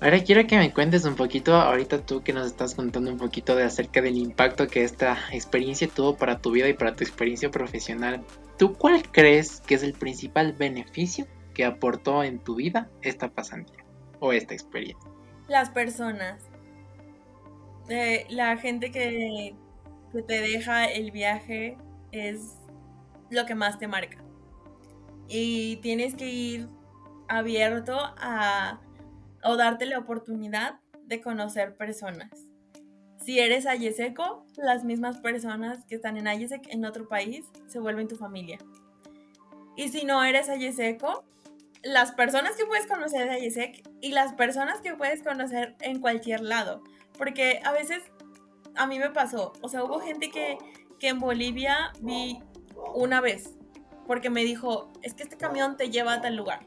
Ahora 0.00 0.22
quiero 0.22 0.46
que 0.46 0.56
me 0.56 0.72
cuentes 0.72 1.04
un 1.04 1.16
poquito, 1.16 1.56
ahorita 1.56 2.06
tú 2.06 2.22
que 2.22 2.32
nos 2.32 2.46
estás 2.46 2.76
contando 2.76 3.10
un 3.10 3.18
poquito 3.18 3.56
de 3.56 3.64
acerca 3.64 4.00
del 4.00 4.16
impacto 4.16 4.68
que 4.68 4.84
esta 4.84 5.18
experiencia 5.32 5.88
tuvo 5.88 6.16
para 6.16 6.38
tu 6.38 6.52
vida 6.52 6.68
y 6.68 6.74
para 6.74 6.94
tu 6.94 7.02
experiencia 7.02 7.50
profesional. 7.50 8.24
¿Tú 8.58 8.74
cuál 8.74 9.02
crees 9.10 9.60
que 9.60 9.74
es 9.74 9.82
el 9.82 9.94
principal 9.94 10.52
beneficio 10.52 11.26
que 11.52 11.64
aportó 11.64 12.22
en 12.22 12.38
tu 12.38 12.54
vida 12.54 12.88
esta 13.02 13.28
pasantía 13.28 13.84
o 14.20 14.32
esta 14.32 14.54
experiencia? 14.54 15.10
Las 15.48 15.70
personas. 15.70 16.44
Eh, 17.88 18.24
la 18.28 18.56
gente 18.56 18.92
que, 18.92 19.56
que 20.12 20.22
te 20.22 20.40
deja 20.40 20.84
el 20.84 21.10
viaje 21.10 21.76
es 22.12 22.56
lo 23.30 23.46
que 23.46 23.56
más 23.56 23.80
te 23.80 23.88
marca. 23.88 24.18
Y 25.26 25.76
tienes 25.76 26.14
que 26.14 26.30
ir 26.30 26.68
abierto 27.26 27.98
a 27.98 28.80
o 29.42 29.56
darte 29.56 29.86
la 29.86 29.98
oportunidad 29.98 30.80
de 31.04 31.20
conocer 31.20 31.76
personas. 31.76 32.30
Si 33.24 33.38
eres 33.40 33.66
ayeseco, 33.66 34.46
las 34.56 34.84
mismas 34.84 35.18
personas 35.18 35.84
que 35.84 35.96
están 35.96 36.16
en 36.16 36.28
Ayesec 36.28 36.66
en 36.68 36.84
otro 36.84 37.08
país 37.08 37.44
se 37.66 37.78
vuelven 37.78 38.08
tu 38.08 38.16
familia. 38.16 38.58
Y 39.76 39.88
si 39.88 40.04
no 40.04 40.24
eres 40.24 40.48
ayeseco, 40.48 41.24
las 41.82 42.12
personas 42.12 42.56
que 42.56 42.66
puedes 42.66 42.86
conocer 42.86 43.28
de 43.28 43.36
Ayesec 43.36 43.88
y 44.00 44.12
las 44.12 44.32
personas 44.34 44.80
que 44.80 44.94
puedes 44.94 45.22
conocer 45.22 45.76
en 45.80 46.00
cualquier 46.00 46.40
lado. 46.40 46.82
Porque 47.16 47.60
a 47.64 47.72
veces 47.72 48.02
a 48.74 48.86
mí 48.86 48.98
me 48.98 49.10
pasó, 49.10 49.52
o 49.60 49.68
sea, 49.68 49.84
hubo 49.84 50.00
gente 50.00 50.30
que, 50.30 50.56
que 50.98 51.08
en 51.08 51.18
Bolivia 51.18 51.92
vi 52.00 52.40
una 52.94 53.20
vez, 53.20 53.56
porque 54.06 54.30
me 54.30 54.44
dijo, 54.44 54.90
es 55.02 55.14
que 55.14 55.24
este 55.24 55.36
camión 55.36 55.76
te 55.76 55.90
lleva 55.90 56.14
a 56.14 56.20
tal 56.20 56.36
lugar 56.36 56.66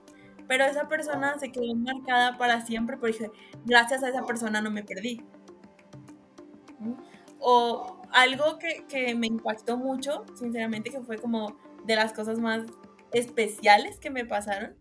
pero 0.52 0.66
esa 0.66 0.90
persona 0.90 1.40
se 1.40 1.50
quedó 1.50 1.74
marcada 1.76 2.38
para 2.38 2.60
siempre 2.60 2.98
porque 2.98 3.32
gracias 3.64 4.04
a 4.04 4.10
esa 4.10 4.26
persona 4.26 4.60
no 4.60 4.70
me 4.70 4.84
perdí. 4.84 5.24
O 7.40 8.02
algo 8.12 8.60
que, 8.60 8.84
que, 8.90 9.16
me 9.16 9.28
impactó 9.28 9.78
mucho, 9.78 10.26
sinceramente, 10.38 10.90
que 10.90 11.00
fue 11.00 11.18
como 11.18 11.56
de 11.86 11.96
las 11.96 12.12
cosas 12.12 12.38
más 12.38 12.64
especiales 13.14 13.98
que 13.98 14.10
me 14.10 14.26
pasaron, 14.26 14.76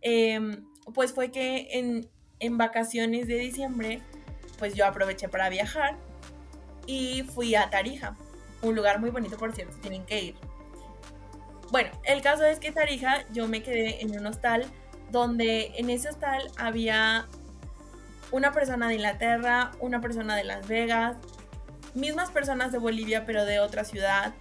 em, 0.00 0.66
pues 0.92 1.12
fue 1.12 1.30
que 1.30 1.68
en, 1.78 2.10
en 2.40 2.58
vacaciones 2.58 3.28
de 3.28 3.36
diciembre, 3.36 4.02
pues 4.58 4.74
yo 4.74 4.86
aproveché 4.86 5.28
para 5.28 5.48
viajar 5.48 5.96
y 6.84 7.22
fui 7.32 7.54
a 7.54 7.70
Tarija, 7.70 8.16
un 8.60 8.74
lugar 8.74 8.98
muy 8.98 9.10
bonito, 9.10 9.36
por 9.36 9.54
cierto, 9.54 9.76
tienen 9.78 10.04
que 10.04 10.20
ir. 10.20 10.34
Bueno, 11.70 11.90
el 12.02 12.22
caso 12.22 12.44
es 12.44 12.58
que 12.58 12.72
Tarija 12.72 13.24
yo 13.30 13.46
me 13.46 13.62
quedé 13.62 14.02
en 14.02 14.18
un 14.18 14.26
hostal 14.26 14.66
donde 15.10 15.72
en 15.76 15.90
ese 15.90 16.08
hostal 16.08 16.50
había 16.56 17.26
una 18.32 18.52
persona 18.52 18.88
de 18.88 18.94
Inglaterra, 18.94 19.72
una 19.80 20.00
persona 20.00 20.36
de 20.36 20.44
Las 20.44 20.66
Vegas, 20.66 21.16
mismas 21.94 22.30
personas 22.30 22.72
de 22.72 22.78
Bolivia 22.78 23.24
pero 23.24 23.44
de 23.44 23.60
otra 23.60 23.84
ciudad. 23.84 24.34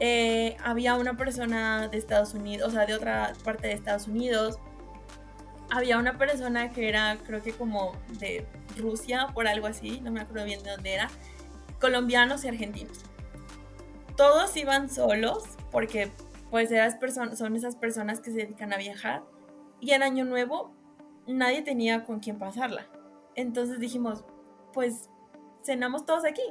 Eh, 0.00 0.56
había 0.64 0.96
una 0.96 1.16
persona 1.16 1.88
de 1.88 1.98
Estados 1.98 2.34
Unidos, 2.34 2.68
o 2.68 2.70
sea, 2.72 2.86
de 2.86 2.94
otra 2.94 3.34
parte 3.44 3.68
de 3.68 3.74
Estados 3.74 4.08
Unidos. 4.08 4.58
Había 5.70 5.98
una 5.98 6.18
persona 6.18 6.70
que 6.70 6.88
era, 6.88 7.18
creo 7.24 7.42
que 7.42 7.52
como 7.52 7.92
de 8.18 8.46
Rusia, 8.76 9.28
por 9.32 9.46
algo 9.46 9.66
así, 9.66 10.00
no 10.00 10.10
me 10.10 10.20
acuerdo 10.20 10.44
bien 10.44 10.62
de 10.62 10.70
dónde 10.70 10.94
era. 10.94 11.08
Colombianos 11.80 12.44
y 12.44 12.48
argentinos. 12.48 12.98
Todos 14.16 14.56
iban 14.56 14.90
solos 14.90 15.44
porque 15.70 16.10
pues 16.50 16.70
esas 16.70 16.98
son 17.38 17.56
esas 17.56 17.76
personas 17.76 18.20
que 18.20 18.30
se 18.30 18.38
dedican 18.38 18.72
a 18.72 18.76
viajar 18.76 19.22
y 19.82 19.90
en 19.90 20.02
Año 20.04 20.24
Nuevo 20.24 20.72
nadie 21.26 21.60
tenía 21.60 22.04
con 22.04 22.20
quién 22.20 22.38
pasarla. 22.38 22.86
Entonces 23.34 23.80
dijimos, 23.80 24.24
pues 24.72 25.10
cenamos 25.64 26.06
todos 26.06 26.24
aquí. 26.24 26.42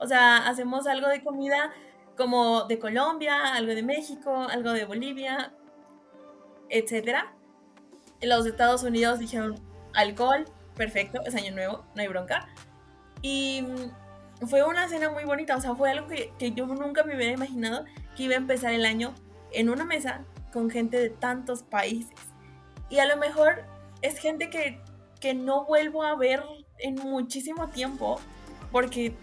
O 0.00 0.06
sea, 0.06 0.48
hacemos 0.48 0.88
algo 0.88 1.06
de 1.06 1.22
comida 1.22 1.72
como 2.16 2.64
de 2.64 2.80
Colombia, 2.80 3.54
algo 3.54 3.72
de 3.72 3.84
México, 3.84 4.34
algo 4.50 4.72
de 4.72 4.84
Bolivia, 4.84 5.54
etc. 6.70 7.18
Los 8.20 8.44
Estados 8.46 8.82
Unidos 8.82 9.20
dijeron 9.20 9.54
alcohol, 9.94 10.44
perfecto, 10.74 11.20
es 11.24 11.36
año 11.36 11.52
nuevo, 11.52 11.84
no 11.94 12.02
hay 12.02 12.08
bronca. 12.08 12.48
Y 13.22 13.64
fue 14.48 14.64
una 14.64 14.88
cena 14.88 15.08
muy 15.08 15.24
bonita, 15.24 15.56
o 15.56 15.60
sea, 15.60 15.76
fue 15.76 15.90
algo 15.90 16.08
que, 16.08 16.32
que 16.36 16.50
yo 16.50 16.66
nunca 16.66 17.04
me 17.04 17.14
hubiera 17.14 17.32
imaginado 17.32 17.84
que 18.16 18.24
iba 18.24 18.34
a 18.34 18.38
empezar 18.38 18.72
el 18.72 18.86
año 18.86 19.14
en 19.52 19.70
una 19.70 19.84
mesa 19.84 20.24
con 20.52 20.68
gente 20.68 20.98
de 20.98 21.10
tantos 21.10 21.62
países. 21.62 22.29
Y 22.90 22.98
a 22.98 23.06
lo 23.06 23.16
mejor 23.16 23.64
es 24.02 24.18
gente 24.18 24.50
que, 24.50 24.80
no 25.34 25.64
vuelvo 25.64 26.02
a 26.02 26.16
ver 26.16 26.42
en 26.78 26.96
muchísimo 26.96 27.68
tiempo, 27.68 28.18
porque 28.72 29.14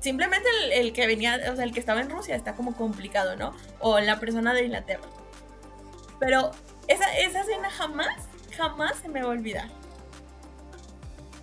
simplemente 0.00 0.48
el, 0.72 0.92
que 0.92 1.06
venía, 1.06 1.40
o 1.50 1.56
sea, 1.56 1.64
el 1.64 1.72
que 1.72 1.80
estaba 1.80 2.00
en 2.00 2.10
Rusia 2.10 2.36
está 2.36 2.54
como 2.54 2.76
complicado, 2.76 3.34
¿no? 3.36 3.54
O 3.80 3.98
la 3.98 4.20
persona 4.20 4.54
de 4.54 4.64
Inglaterra. 4.64 5.08
Pero 6.20 6.52
esa, 6.86 7.16
esa 7.18 7.40
escena 7.40 7.70
jamás, 7.70 8.28
jamás 8.56 8.96
se 8.98 9.08
me 9.08 9.22
va 9.22 9.28
a 9.28 9.30
olvidar. 9.30 9.68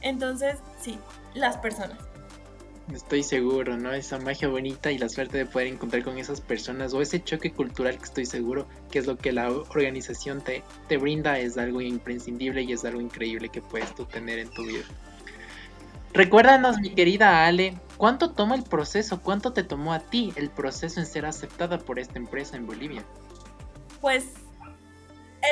Entonces, 0.01 0.57
sí, 0.79 0.97
las 1.33 1.57
personas. 1.57 1.97
Estoy 2.91 3.23
seguro, 3.23 3.77
¿no? 3.77 3.93
Esa 3.93 4.19
magia 4.19 4.49
bonita 4.49 4.91
y 4.91 4.97
la 4.97 5.07
suerte 5.07 5.37
de 5.37 5.45
poder 5.45 5.67
encontrar 5.67 6.03
con 6.03 6.17
esas 6.17 6.41
personas 6.41 6.93
o 6.93 7.01
ese 7.01 7.23
choque 7.23 7.51
cultural 7.51 7.97
que 7.97 8.03
estoy 8.03 8.25
seguro 8.25 8.67
que 8.91 8.99
es 8.99 9.07
lo 9.07 9.17
que 9.17 9.31
la 9.31 9.49
organización 9.49 10.41
te, 10.41 10.63
te 10.89 10.97
brinda 10.97 11.39
es 11.39 11.57
algo 11.57 11.79
imprescindible 11.79 12.63
y 12.63 12.73
es 12.73 12.83
algo 12.83 12.99
increíble 12.99 13.49
que 13.49 13.61
puedes 13.61 13.95
tú 13.95 14.05
tener 14.05 14.39
en 14.39 14.49
tu 14.49 14.65
vida. 14.65 14.83
Recuérdanos, 16.13 16.77
mi 16.79 16.93
querida 16.93 17.47
Ale, 17.47 17.75
¿Cuánto 18.03 18.31
toma 18.31 18.55
el 18.55 18.63
proceso? 18.63 19.21
¿Cuánto 19.21 19.53
te 19.53 19.63
tomó 19.63 19.93
a 19.93 19.99
ti 19.99 20.33
el 20.35 20.49
proceso 20.49 20.99
en 20.99 21.05
ser 21.05 21.25
aceptada 21.25 21.77
por 21.77 21.99
esta 21.99 22.17
empresa 22.17 22.57
en 22.57 22.65
Bolivia? 22.65 23.01
Pues 24.01 24.33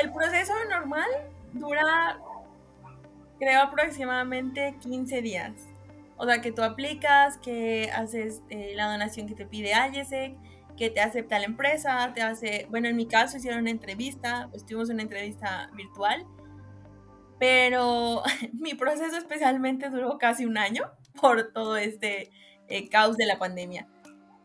el 0.02 0.12
proceso 0.12 0.52
normal 0.68 1.08
dura, 1.54 2.18
creo, 3.38 3.62
aproximadamente 3.62 4.76
15 4.82 5.22
días. 5.22 5.52
O 6.22 6.24
sea, 6.24 6.40
que 6.40 6.52
tú 6.52 6.62
aplicas, 6.62 7.36
que 7.38 7.90
haces 7.92 8.44
eh, 8.48 8.74
la 8.76 8.88
donación 8.88 9.26
que 9.26 9.34
te 9.34 9.44
pide 9.44 9.74
AYESEC, 9.74 10.36
que 10.76 10.88
te 10.88 11.00
acepta 11.00 11.40
la 11.40 11.46
empresa, 11.46 12.12
te 12.14 12.22
hace, 12.22 12.68
bueno, 12.70 12.86
en 12.86 12.94
mi 12.94 13.08
caso 13.08 13.38
hicieron 13.38 13.62
una 13.62 13.72
entrevista, 13.72 14.46
pues 14.52 14.64
tuvimos 14.64 14.88
una 14.88 15.02
entrevista 15.02 15.68
virtual, 15.74 16.24
pero 17.40 18.22
mi 18.52 18.74
proceso 18.74 19.16
especialmente 19.16 19.90
duró 19.90 20.16
casi 20.18 20.46
un 20.46 20.58
año 20.58 20.92
por 21.20 21.52
todo 21.52 21.76
este 21.76 22.30
eh, 22.68 22.88
caos 22.88 23.16
de 23.16 23.26
la 23.26 23.40
pandemia. 23.40 23.88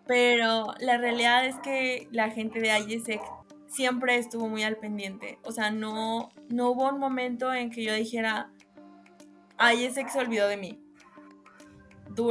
Pero 0.07 0.74
la 0.79 0.98
realidad 0.98 1.46
es 1.46 1.57
que 1.60 2.07
la 2.10 2.31
gente 2.31 2.60
de 2.60 2.69
IESEC 2.69 3.22
siempre 3.67 4.15
estuvo 4.15 4.50
muy 4.50 4.63
al 4.63 4.77
pendiente. 4.77 5.38
O 5.43 5.51
sea, 5.51 5.69
no, 5.69 6.31
no 6.50 6.72
hubo 6.72 6.89
un 6.89 6.98
momento 6.98 7.53
en 7.53 7.69
que 7.69 7.84
yo 7.84 7.93
dijera, 7.93 8.50
IESEC 9.60 10.10
se 10.10 10.17
olvidó 10.17 10.48
de 10.48 10.57
mí. 10.57 10.87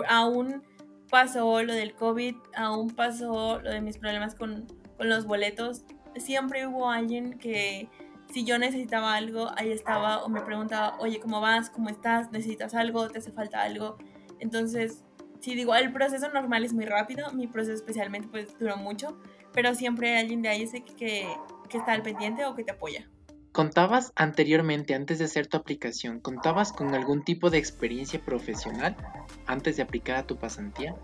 Aún 0.08 0.62
pasó 1.10 1.62
lo 1.62 1.72
del 1.72 1.94
COVID, 1.94 2.34
aún 2.56 2.90
pasó 2.90 3.60
lo 3.60 3.70
de 3.70 3.80
mis 3.80 3.98
problemas 3.98 4.34
con, 4.34 4.66
con 4.96 5.08
los 5.08 5.26
boletos. 5.26 5.84
Siempre 6.16 6.66
hubo 6.66 6.90
alguien 6.90 7.38
que 7.38 7.88
si 8.32 8.44
yo 8.44 8.58
necesitaba 8.58 9.14
algo, 9.14 9.50
ahí 9.56 9.70
estaba 9.70 10.24
o 10.24 10.28
me 10.28 10.40
preguntaba, 10.40 10.96
oye, 10.98 11.20
¿cómo 11.20 11.40
vas? 11.40 11.70
¿Cómo 11.70 11.88
estás? 11.88 12.32
¿Necesitas 12.32 12.74
algo? 12.74 13.08
¿Te 13.08 13.18
hace 13.18 13.32
falta 13.32 13.62
algo? 13.62 13.96
Entonces, 14.40 15.04
si 15.40 15.54
digo, 15.54 15.74
el 15.74 15.92
proceso 15.92 16.28
normal 16.30 16.64
es 16.64 16.72
muy 16.72 16.84
rápido, 16.84 17.32
mi 17.32 17.46
proceso 17.46 17.74
especialmente 17.74 18.28
pues 18.28 18.58
duró 18.58 18.76
mucho, 18.76 19.18
pero 19.52 19.74
siempre 19.74 20.10
hay 20.10 20.22
alguien 20.22 20.42
de 20.42 20.48
ahí 20.48 20.66
que, 20.96 21.28
que 21.68 21.78
está 21.78 21.92
al 21.92 22.02
pendiente 22.02 22.44
o 22.44 22.54
que 22.54 22.64
te 22.64 22.72
apoya. 22.72 23.08
¿Contabas 23.56 24.12
anteriormente, 24.16 24.94
antes 24.94 25.18
de 25.18 25.24
hacer 25.24 25.46
tu 25.46 25.56
aplicación, 25.56 26.20
contabas 26.20 26.74
con 26.74 26.94
algún 26.94 27.24
tipo 27.24 27.48
de 27.48 27.56
experiencia 27.56 28.20
profesional 28.20 28.94
antes 29.46 29.78
de 29.78 29.82
aplicar 29.82 30.16
a 30.16 30.26
tu 30.26 30.36
pasantía? 30.36 30.94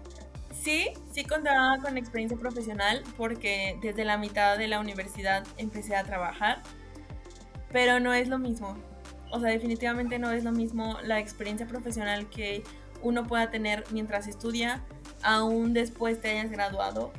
Sí, 0.53 0.91
sí 1.11 1.25
contaba 1.25 1.79
con 1.79 1.97
experiencia 1.97 2.37
profesional 2.37 3.05
porque 3.17 3.79
desde 3.81 4.05
la 4.05 4.19
mitad 4.19 4.59
de 4.59 4.69
la 4.69 4.81
universidad 4.81 5.47
empecé 5.57 5.97
a 5.97 6.05
trabajar, 6.05 6.61
pero 7.73 8.01
no 8.01 8.13
es 8.13 8.29
lo 8.29 8.39
mismo. 8.39 8.77
O 9.31 9.41
sea, 9.41 9.49
definitivamente 9.49 10.19
no 10.19 10.31
es 10.31 10.45
lo 10.45 10.53
mismo 10.53 10.99
la 11.05 11.21
experiencia 11.21 11.67
profesional 11.67 12.29
que 12.29 12.65
uno 13.01 13.27
pueda 13.27 13.49
tener 13.49 13.85
mientras 13.93 14.29
estudia, 14.29 14.85
aún 15.23 15.73
después 15.73 16.21
te 16.21 16.33
hayas 16.33 16.51
graduado, 16.51 17.15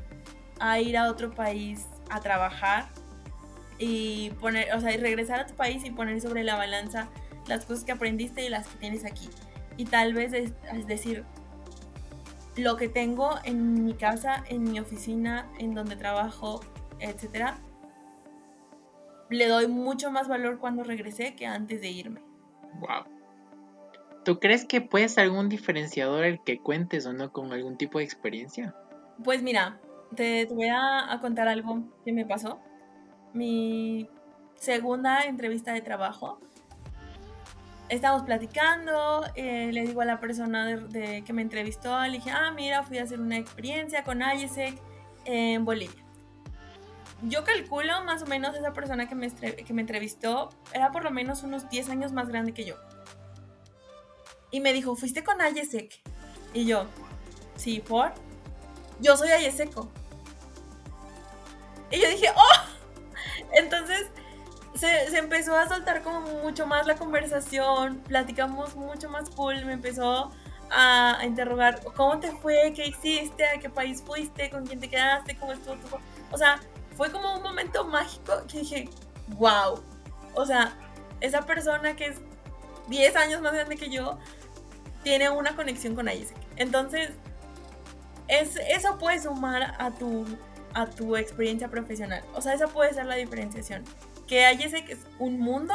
a 0.60 0.80
ir 0.80 0.96
a 0.96 1.10
otro 1.10 1.32
país 1.32 1.88
a 2.12 2.20
trabajar 2.20 2.90
y 3.80 4.32
poner, 4.40 4.74
o 4.74 4.82
sea, 4.82 4.94
y 4.94 4.98
regresar 4.98 5.40
a 5.40 5.46
tu 5.46 5.56
país 5.56 5.84
y 5.86 5.92
poner 5.92 6.22
sobre 6.22 6.44
la 6.44 6.56
balanza 6.56 7.10
las 7.48 7.66
cosas 7.66 7.84
que 7.84 7.92
aprendiste 7.92 8.46
y 8.46 8.50
las 8.50 8.68
que 8.68 8.78
tienes 8.78 9.06
aquí. 9.06 9.30
Y 9.78 9.86
tal 9.86 10.14
vez 10.14 10.34
es, 10.34 10.54
decir, 10.88 11.26
lo 12.56 12.78
que 12.78 12.88
tengo 12.88 13.32
en 13.44 13.84
mi 13.84 13.94
casa, 13.94 14.44
en 14.48 14.64
mi 14.64 14.80
oficina, 14.80 15.50
en 15.60 15.74
donde 15.74 15.96
trabajo, 15.96 16.62
etcétera, 17.00 17.58
le 19.30 19.48
doy 19.48 19.68
mucho 19.68 20.12
más 20.12 20.28
valor 20.28 20.60
cuando 20.60 20.84
regresé 20.84 21.36
que 21.36 21.46
antes 21.48 21.82
de 21.82 21.90
irme. 21.90 22.22
Wow. 22.80 23.06
¿Tú 24.24 24.40
crees 24.40 24.66
que 24.66 24.80
puede 24.80 25.10
ser 25.10 25.26
algún 25.26 25.50
diferenciador 25.50 26.24
el 26.24 26.42
que 26.44 26.60
cuentes 26.60 27.06
o 27.06 27.14
no 27.14 27.32
con 27.32 27.52
algún 27.52 27.78
tipo 27.78 27.98
de 27.98 28.06
experiencia? 28.06 28.74
Pues 29.24 29.44
mira, 29.44 29.82
te, 30.16 30.46
voy 30.46 30.70
a, 30.70 31.18
contar 31.22 31.48
algo 31.48 31.84
que 32.06 32.14
me 32.14 32.26
pasó. 32.26 32.60
Mi 33.34 34.10
segunda 34.56 35.24
entrevista 35.26 35.74
de 35.74 35.82
trabajo. 35.82 36.40
Estamos 37.90 38.24
platicando, 38.24 39.24
eh, 39.36 39.72
le 39.72 39.82
digo 39.82 40.02
a 40.02 40.06
la 40.06 40.20
persona 40.20 40.88
que 40.92 41.34
me 41.34 41.42
entrevistó, 41.42 42.00
le 42.02 42.14
dije, 42.14 42.32
ah, 42.32 42.52
mira, 42.52 42.84
fui 42.84 42.98
a 42.98 43.04
hacer 43.04 43.20
una 43.20 43.38
experiencia 43.38 44.04
con 44.04 44.22
IESEC 44.22 44.80
en 45.26 45.66
Bolivia. 45.66 46.04
Yo 47.24 47.44
calculo 47.44 48.04
más 48.04 48.24
o 48.24 48.26
menos 48.26 48.56
esa 48.56 48.74
persona 48.74 49.08
que 49.08 49.16
me, 49.16 49.30
que 49.32 49.74
me 49.74 49.82
entrevistó 49.82 50.50
era 50.74 50.92
por 50.92 51.04
lo 51.04 51.12
menos 51.12 51.44
unos 51.44 51.70
10 51.70 51.90
años 51.90 52.12
más 52.14 52.28
grande 52.28 52.54
que 52.54 52.66
yo. 52.66 52.76
Y 54.52 54.60
me 54.60 54.74
dijo, 54.74 54.96
¿fuiste 54.96 55.24
con 55.24 55.42
Ayesek? 55.42 56.02
Y 56.54 56.66
yo, 56.66 56.86
sí, 57.56 57.80
¿por? 57.80 58.14
Yo 59.00 59.18
soy 59.18 59.30
Ayeseco. 59.30 59.90
Y 61.92 62.02
yo 62.02 62.10
dije, 62.10 62.28
¡oh! 62.36 62.73
Entonces 63.54 64.10
se, 64.76 65.18
empezó 65.18 65.56
a 65.56 65.68
soltar 65.68 66.02
como 66.02 66.22
mucho 66.22 66.66
más 66.66 66.88
la 66.88 66.96
conversación, 66.96 68.00
platicamos 68.08 68.76
mucho 68.76 69.10
más 69.10 69.30
cool, 69.30 69.64
me 69.66 69.74
empezó 69.74 70.32
a, 70.72 71.20
interrogar, 71.24 71.82
¿cómo 71.96 72.20
te 72.20 72.32
fue? 72.32 72.74
¿Qué 72.76 72.88
hiciste? 72.88 73.46
¿A 73.46 73.60
qué 73.60 73.70
país 73.70 74.02
fuiste? 74.06 74.50
¿Con 74.50 74.66
quién 74.66 74.80
te 74.80 74.90
quedaste? 74.90 75.38
¿Cómo 75.38 75.54
estuvo 75.54 75.76
tu... 75.76 75.98
O 76.32 76.38
sea, 76.38 76.60
fue 76.98 77.12
como 77.12 77.36
un 77.36 77.44
momento 77.44 77.86
mágico 77.86 78.34
que 78.48 78.60
dije, 78.60 78.90
wow. 79.38 79.84
O 80.34 80.46
sea, 80.46 80.74
esa 81.22 81.42
persona 81.44 81.96
que 81.96 82.08
es 82.08 82.22
10 82.88 83.16
años 83.16 83.42
más 83.42 83.54
grande 83.54 83.78
que 83.78 83.90
yo, 83.90 84.18
tiene 85.04 85.30
una 85.30 85.56
conexión 85.56 85.96
con 85.96 86.10
Isaac. 86.10 86.38
Entonces, 86.56 87.12
es, 88.28 88.56
eso 88.68 88.98
puede 88.98 89.20
sumar 89.20 89.76
a 89.78 89.92
tu, 89.92 90.26
a 90.74 90.88
tu 90.88 91.16
experiencia 91.16 91.70
profesional. 91.70 92.24
O 92.34 92.42
sea, 92.42 92.54
esa 92.54 92.68
puede 92.68 92.94
ser 92.94 93.06
la 93.06 93.16
diferenciación. 93.16 93.84
Que 94.28 94.46
Ayesek 94.46 94.90
es 94.90 95.06
un 95.20 95.40
mundo 95.40 95.74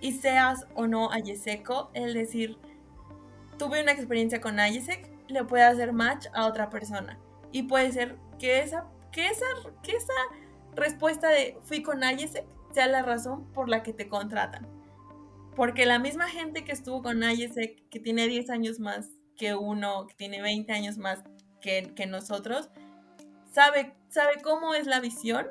y 0.00 0.12
seas 0.12 0.66
o 0.74 0.86
no 0.86 1.10
Ayeseco, 1.10 1.90
es 1.94 2.14
decir, 2.14 2.56
tuve 3.58 3.82
una 3.82 3.92
experiencia 3.92 4.40
con 4.40 4.58
Ayesek, 4.58 5.10
le 5.28 5.44
puede 5.44 5.64
hacer 5.64 5.92
match 5.92 6.26
a 6.32 6.46
otra 6.46 6.70
persona. 6.70 7.18
Y 7.52 7.64
puede 7.64 7.92
ser 7.92 8.16
que 8.38 8.60
esa, 8.60 8.86
que 9.12 9.26
esa, 9.26 9.44
que 9.82 9.92
esa 9.92 10.14
respuesta 10.74 11.28
de 11.28 11.58
fui 11.64 11.82
con 11.82 12.02
Ayesek 12.02 12.46
sea 12.72 12.86
la 12.86 13.02
razón 13.02 13.52
por 13.52 13.68
la 13.68 13.82
que 13.82 13.92
te 13.92 14.08
contratan. 14.08 14.66
Porque 15.56 15.86
la 15.86 15.98
misma 15.98 16.28
gente 16.28 16.64
que 16.64 16.72
estuvo 16.72 17.02
con 17.02 17.22
IESEC, 17.22 17.88
que 17.88 18.00
tiene 18.00 18.28
10 18.28 18.50
años 18.50 18.80
más 18.80 19.08
que 19.36 19.54
uno, 19.54 20.06
que 20.06 20.14
tiene 20.14 20.40
20 20.40 20.72
años 20.72 20.96
más 20.96 21.22
que, 21.60 22.06
nosotros, 22.08 22.70
sabe, 23.52 23.94
sabe 24.10 24.42
cómo 24.42 24.74
es 24.74 24.86
la 24.86 25.00
visión 25.00 25.46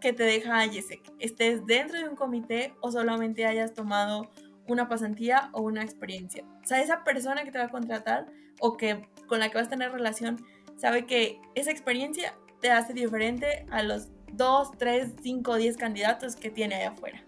que 0.00 0.12
te 0.12 0.24
deja 0.24 0.66
IESEC. 0.66 1.12
Estés 1.18 1.64
dentro 1.66 1.98
de 1.98 2.08
un 2.08 2.16
comité 2.16 2.74
o 2.80 2.90
solamente 2.90 3.46
hayas 3.46 3.74
tomado 3.74 4.30
una 4.66 4.88
pasantía 4.88 5.50
o 5.52 5.62
una 5.62 5.82
experiencia. 5.82 6.44
O 6.62 6.66
sea, 6.66 6.80
esa 6.80 7.04
persona 7.04 7.44
que 7.44 7.52
te 7.52 7.58
va 7.58 7.64
a 7.64 7.70
contratar 7.70 8.26
o 8.60 8.76
que 8.76 9.08
con 9.26 9.40
la 9.40 9.50
que 9.50 9.58
vas 9.58 9.66
a 9.68 9.70
tener 9.70 9.92
relación 9.92 10.44
sabe 10.76 11.06
que 11.06 11.40
esa 11.54 11.70
experiencia 11.70 12.34
te 12.60 12.70
hace 12.70 12.92
diferente 12.92 13.66
a 13.70 13.82
los 13.82 14.08
2, 14.32 14.72
3, 14.78 15.14
5, 15.22 15.56
10 15.56 15.76
candidatos 15.76 16.36
que 16.36 16.50
tiene 16.50 16.76
allá 16.76 16.90
afuera. 16.90 17.22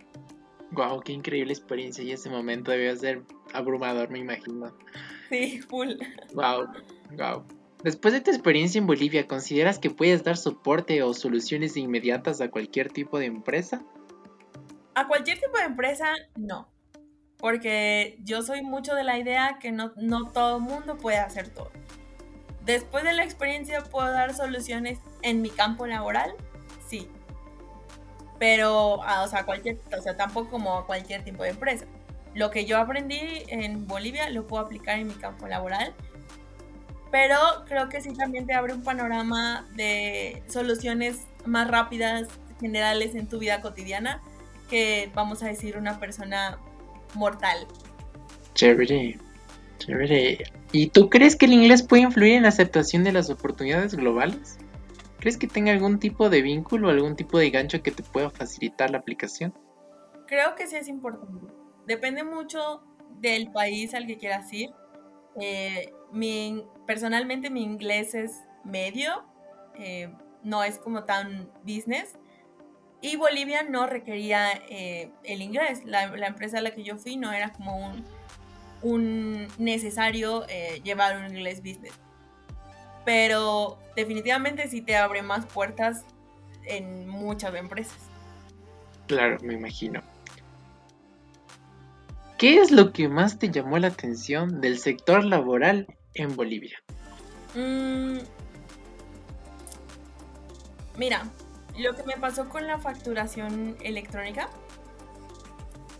Wow, 0.73 1.01
qué 1.01 1.13
increíble 1.13 1.53
experiencia 1.53 2.05
y 2.05 2.13
ese 2.13 2.31
momento 2.31 2.71
debió 2.71 2.95
ser 2.95 3.23
abrumador, 3.53 4.11
me 4.11 4.21
imagino. 4.21 4.73
Sí, 5.29 5.61
full. 5.61 5.95
Wow, 6.35 6.69
wow. 7.17 7.45
Después 7.83 8.13
de 8.13 8.21
tu 8.21 8.31
experiencia 8.31 8.79
en 8.79 8.87
Bolivia, 8.87 9.27
¿consideras 9.27 9.79
que 9.79 9.91
puedes 9.91 10.23
dar 10.23 10.37
soporte 10.37 11.03
o 11.03 11.15
soluciones 11.15 11.77
inmediatas 11.77 12.41
a 12.41 12.51
cualquier 12.51 12.91
tipo 12.91 13.19
de 13.19 13.27
empresa? 13.27 13.83
A 14.95 15.09
cualquier 15.09 15.41
tipo 15.41 15.57
de 15.57 15.65
empresa, 15.65 16.15
no. 16.37 16.69
Porque 17.39 18.19
yo 18.23 18.43
soy 18.43 18.63
mucho 18.63 18.95
de 18.95 19.05
la 19.05 19.19
idea 19.19 19.59
que 19.61 19.73
no, 19.73 19.93
no 19.97 20.31
todo 20.31 20.59
el 20.59 20.63
mundo 20.63 20.99
puede 20.99 21.19
hacer 21.19 21.49
todo. 21.49 21.71
Después 22.67 23.05
de 23.05 23.15
la 23.15 23.25
experiencia, 23.25 23.83
¿puedo 23.83 24.11
dar 24.11 24.35
soluciones 24.35 24.99
en 25.23 25.41
mi 25.41 25.49
campo 25.49 25.87
laboral? 25.87 26.35
Sí, 26.87 27.09
pero, 28.41 29.03
ah, 29.05 29.23
o 29.23 29.29
sea, 29.29 29.45
cualquier, 29.45 29.79
o 29.97 30.01
sea, 30.01 30.17
tampoco 30.17 30.49
como 30.49 30.87
cualquier 30.87 31.23
tipo 31.23 31.43
de 31.43 31.51
empresa. 31.51 31.85
Lo 32.35 32.51
que 32.51 32.65
yo 32.65 32.79
aprendí 32.79 33.21
en 33.49 33.87
Bolivia 33.87 34.31
lo 34.31 34.47
puedo 34.47 34.65
aplicar 34.65 34.99
en 34.99 35.09
mi 35.09 35.15
campo 35.15 35.47
laboral, 35.47 35.95
pero 37.11 37.37
creo 37.67 37.89
que 37.89 38.01
sí 38.01 38.13
también 38.15 38.47
te 38.47 38.55
abre 38.55 38.75
un 38.75 38.83
panorama 38.83 39.67
de 39.75 40.43
soluciones 40.49 41.27
más 41.45 41.69
rápidas, 41.69 42.29
generales 42.61 43.15
en 43.15 43.27
tu 43.27 43.39
vida 43.39 43.61
cotidiana, 43.61 44.23
que 44.69 45.11
vamos 45.15 45.43
a 45.43 45.49
decir 45.49 45.77
una 45.77 45.99
persona 45.99 46.59
mortal. 47.15 47.67
Chévere, 48.55 49.19
chévere. 49.79 50.45
¿Y 50.73 50.89
tú 50.89 51.11
crees 51.11 51.35
que 51.35 51.47
el 51.47 51.53
inglés 51.53 51.83
puede 51.83 52.03
influir 52.03 52.35
en 52.35 52.43
la 52.45 52.51
aceptación 52.51 53.03
de 53.03 53.13
las 53.13 53.31
oportunidades 53.31 53.95
globales? 53.95 54.59
¿Crees 55.19 55.37
que 55.37 55.49
tenga 55.49 55.73
algún 55.73 55.99
tipo 55.99 56.31
de 56.31 56.43
vínculo, 56.43 56.89
algún 56.89 57.17
tipo 57.17 57.39
de 57.39 57.51
gancho 57.51 57.83
que 57.83 57.91
te 57.91 58.03
pueda 58.03 58.31
facilitar 58.31 58.91
la 58.91 58.99
aplicación? 58.99 59.53
Creo 60.27 60.55
que 60.55 60.67
sí 60.67 60.77
es 60.77 60.89
importante. 60.89 61.53
Depende 61.87 62.23
mucho 62.23 62.83
del 63.19 63.51
país 63.51 63.95
al 63.95 64.07
que 64.07 64.17
quieras 64.17 64.51
ir. 64.53 64.71
Eh, 65.41 65.93
mi, 66.13 66.65
personalmente 66.87 67.51
mi 67.51 67.63
inglés 67.63 68.15
es 68.15 68.33
medio, 68.65 69.25
eh, 69.77 70.13
no 70.43 70.63
es 70.63 70.79
como 70.79 71.05
tan 71.05 71.51
business. 71.63 72.17
Y 73.03 73.17
Bolivia 73.17 73.63
no 73.63 73.87
requería 73.87 74.53
eh, 74.69 75.11
el 75.25 75.41
inglés. 75.41 75.83
La, 75.85 76.05
empresa 76.27 76.59
a 76.59 76.61
la 76.61 76.73
que 76.73 76.83
yo 76.83 76.97
fui 76.97 77.17
no 77.17 77.33
era 77.33 77.51
como 77.51 77.93
un, 78.83 79.49
necesario 79.59 80.45
eh, 80.49 80.81
llevar 80.85 81.17
un 81.17 81.35
inglés 81.35 81.61
business. 81.61 81.95
Pero 83.05 83.79
definitivamente 83.97 84.69
sí 84.69 84.83
te 84.83 84.97
abre 84.97 85.23
más 85.23 85.47
puertas 85.47 86.05
en 86.65 87.09
muchas 87.09 87.55
empresas. 87.55 87.97
Claro, 89.07 89.39
me 89.43 89.55
imagino. 89.55 90.03
¿Qué 92.41 92.59
es 92.59 92.71
lo 92.71 92.95
que 92.95 93.07
más 93.07 93.39
te 93.39 93.51
llamó 93.51 93.77
la 93.77 93.89
atención 93.89 94.63
del 94.63 94.79
sector 94.79 95.23
laboral 95.25 95.87
en 96.15 96.35
Bolivia? 96.37 96.83
Mm, 97.55 98.17
mira, 100.97 101.25
lo 101.77 101.95
que 101.95 102.03
me 102.05 102.15
pasó 102.15 102.49
con 102.49 102.67
la 102.67 102.79
facturación 102.79 103.77
electrónica, 103.83 104.49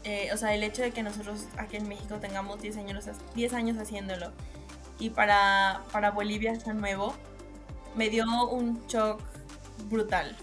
eh, 0.05 0.31
o 0.33 0.39
sea, 0.39 0.55
el 0.55 0.63
hecho 0.63 0.81
de 0.81 0.93
que 0.93 1.03
nosotros 1.03 1.47
aquí 1.59 1.77
en 1.77 1.87
México 1.87 2.17
tengamos 2.21 2.63
10 2.63 2.79
años, 2.79 3.05
10 3.35 3.53
años 3.53 3.77
haciéndolo 3.77 4.33
y 4.99 5.11
para, 5.11 5.83
para 5.93 6.11
Bolivia 6.11 6.53
está 6.53 6.73
nuevo, 6.73 7.15
me 7.97 8.09
dio 8.09 8.25
un 8.49 8.81
shock 8.87 9.21
brutal. 9.91 10.35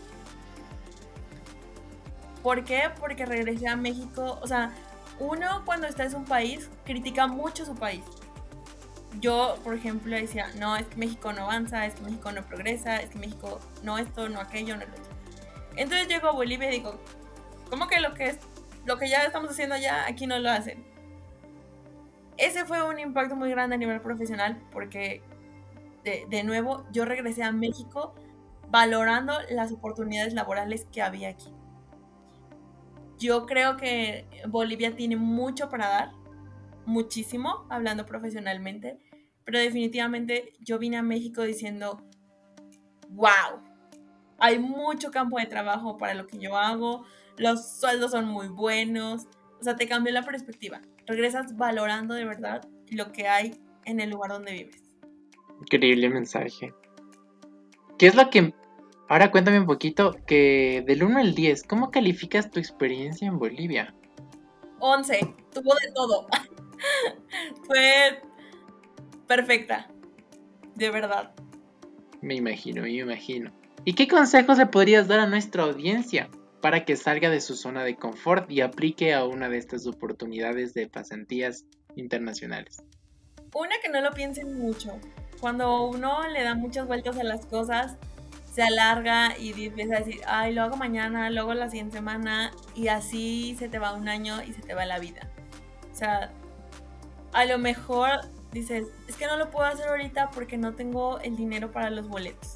¿Por 2.44 2.66
qué? 2.66 2.84
Porque 3.00 3.26
regresé 3.26 3.68
a 3.68 3.76
México, 3.76 4.38
o 4.44 4.48
sea, 4.48 4.76
uno 5.20 5.64
cuando 5.66 5.88
está 5.88 6.06
en 6.06 6.16
un 6.16 6.26
país 6.26 6.70
critica 6.86 7.28
mucho 7.28 7.66
su 7.66 7.76
país. 7.76 8.04
Yo, 9.20 9.58
por 9.64 9.74
ejemplo, 9.74 10.16
decía, 10.16 10.48
no, 10.60 10.76
es 10.76 10.86
que 10.86 10.96
México 10.98 11.34
no 11.34 11.44
avanza, 11.44 11.86
es 11.86 11.96
que 11.96 12.02
México 12.04 12.32
no 12.32 12.44
progresa, 12.44 12.98
es 12.98 13.10
que 13.10 13.20
México 13.20 13.60
no 13.84 13.98
esto, 13.98 14.30
no 14.30 14.40
aquello, 14.40 14.76
no 14.78 14.86
lo 14.86 14.92
otro. 14.92 15.04
Entonces 15.76 16.08
llego 16.08 16.28
a 16.28 16.34
Bolivia 16.34 16.70
y 16.70 16.78
digo, 16.78 17.00
¿cómo 17.70 17.88
que 17.88 18.00
lo 18.00 18.14
que 18.14 18.28
es 18.28 18.38
lo 18.86 18.98
que 18.98 19.10
ya 19.10 19.24
estamos 19.24 19.52
haciendo 19.52 19.76
allá 19.76 20.06
aquí 20.08 20.28
no 20.28 20.38
lo 20.40 20.50
hacen? 20.50 20.86
Ese 22.38 22.66
fue 22.66 22.84
un 22.88 23.00
impacto 23.00 23.36
muy 23.36 23.50
grande 23.50 23.76
a 23.76 23.80
nivel 23.80 24.02
profesional 24.02 24.62
porque 24.72 25.24
de, 26.04 26.26
de 26.30 26.44
nuevo 26.44 26.86
yo 26.92 27.06
regresé 27.06 27.44
a 27.44 27.52
México 27.52 28.14
valorando 28.70 29.34
las 29.50 29.72
oportunidades 29.72 30.34
laborales 30.34 30.86
que 30.92 31.02
había 31.02 31.30
aquí. 31.30 31.57
Yo 33.18 33.46
creo 33.46 33.78
que 33.78 34.26
Bolivia 34.48 34.96
tiene 34.96 35.16
mucho 35.16 35.70
para 35.70 35.88
dar, 35.88 36.12
muchísimo, 36.88 37.68
hablando 37.70 38.06
profesionalmente, 38.06 38.98
pero 39.44 39.60
definitivamente 39.60 40.54
yo 40.60 40.80
vine 40.80 40.98
a 40.98 41.04
México 41.04 41.44
diciendo, 41.44 42.02
wow, 43.10 43.62
hay 44.40 44.58
mucho 44.58 45.12
campo 45.12 45.38
de 45.38 45.46
trabajo 45.46 45.98
para 45.98 46.14
lo 46.14 46.26
que 46.28 46.40
yo 46.40 46.58
hago, 46.58 47.06
los 47.38 47.80
sueldos 47.80 48.12
son 48.12 48.26
muy 48.26 48.48
buenos, 48.48 49.28
o 49.60 49.64
sea, 49.64 49.76
te 49.76 49.88
cambió 49.88 50.14
la 50.14 50.24
perspectiva, 50.24 50.82
regresas 51.06 51.58
valorando 51.58 52.14
de 52.14 52.26
verdad 52.26 52.68
lo 52.90 53.12
que 53.12 53.28
hay 53.28 53.60
en 53.86 54.00
el 54.00 54.10
lugar 54.10 54.32
donde 54.32 54.54
vives. 54.54 54.82
Increíble 55.60 56.10
mensaje. 56.10 56.74
¿Qué 57.98 58.08
es 58.08 58.16
lo 58.16 58.30
que 58.30 58.54
Ahora 59.10 59.32
cuéntame 59.32 59.60
un 59.60 59.66
poquito 59.66 60.18
que 60.26 60.84
del 60.86 61.04
1 61.04 61.20
al 61.20 61.34
10, 61.34 61.64
¿cómo 61.64 61.92
calificas 61.92 62.52
tu 62.52 62.60
experiencia 62.60 63.28
en 63.28 63.40
Bolivia? 63.40 63.96
11, 64.80 65.36
tuvo 65.54 65.74
de 65.76 65.92
todo. 65.94 66.28
Fue 67.68 68.22
perfecta, 69.26 69.88
de 70.76 70.90
verdad. 70.90 71.34
Me 72.22 72.36
imagino, 72.36 72.82
me 72.82 72.92
imagino. 72.92 73.54
¿Y 73.86 73.94
qué 73.94 74.10
consejos 74.10 74.58
le 74.58 74.66
podrías 74.66 75.08
dar 75.08 75.22
a 75.22 75.28
nuestra 75.28 75.64
audiencia 75.64 76.30
para 76.62 76.84
que 76.84 76.98
salga 76.98 77.30
de 77.30 77.40
su 77.40 77.56
zona 77.56 77.86
de 77.86 77.96
confort 77.96 78.52
y 78.52 78.60
aplique 78.60 79.14
a 79.14 79.24
una 79.24 79.48
de 79.48 79.58
estas 79.58 79.88
oportunidades 79.88 80.74
de 80.74 80.88
pasantías 80.88 81.64
internacionales? 81.96 82.84
Una 83.54 83.76
que 83.82 83.90
no 83.90 84.02
lo 84.02 84.12
piensen 84.12 84.60
mucho. 84.60 85.00
Cuando 85.40 85.88
uno 85.88 86.28
le 86.28 86.44
da 86.44 86.56
muchas 86.56 86.88
vueltas 86.88 87.18
a 87.18 87.24
las 87.24 87.46
cosas, 87.46 87.98
se 88.58 88.64
alarga 88.64 89.38
y 89.38 89.68
empieza 89.68 89.98
a 89.98 90.00
decir, 90.00 90.20
ay, 90.26 90.52
lo 90.52 90.64
hago 90.64 90.78
mañana, 90.78 91.30
luego 91.30 91.54
la 91.54 91.70
siguiente 91.70 91.98
semana, 91.98 92.52
y 92.74 92.88
así 92.88 93.56
se 93.60 93.70
te 93.70 93.78
va 93.78 93.94
un 93.94 94.10
año 94.10 94.42
y 94.42 94.52
se 94.52 94.64
te 94.64 94.74
va 94.74 94.84
la 94.88 94.98
vida. 94.98 95.30
O 95.94 95.96
sea, 95.96 96.32
a 97.34 97.46
lo 97.46 97.60
mejor 97.60 98.22
dices, 98.52 98.88
es 99.08 99.16
que 99.16 99.28
no 99.28 99.38
lo 99.38 99.52
puedo 99.52 99.68
hacer 99.68 99.88
ahorita 99.88 100.32
porque 100.32 100.58
no 100.58 100.74
tengo 100.74 101.20
el 101.20 101.36
dinero 101.36 101.72
para 101.72 101.92
los 101.92 102.08
boletos. 102.08 102.56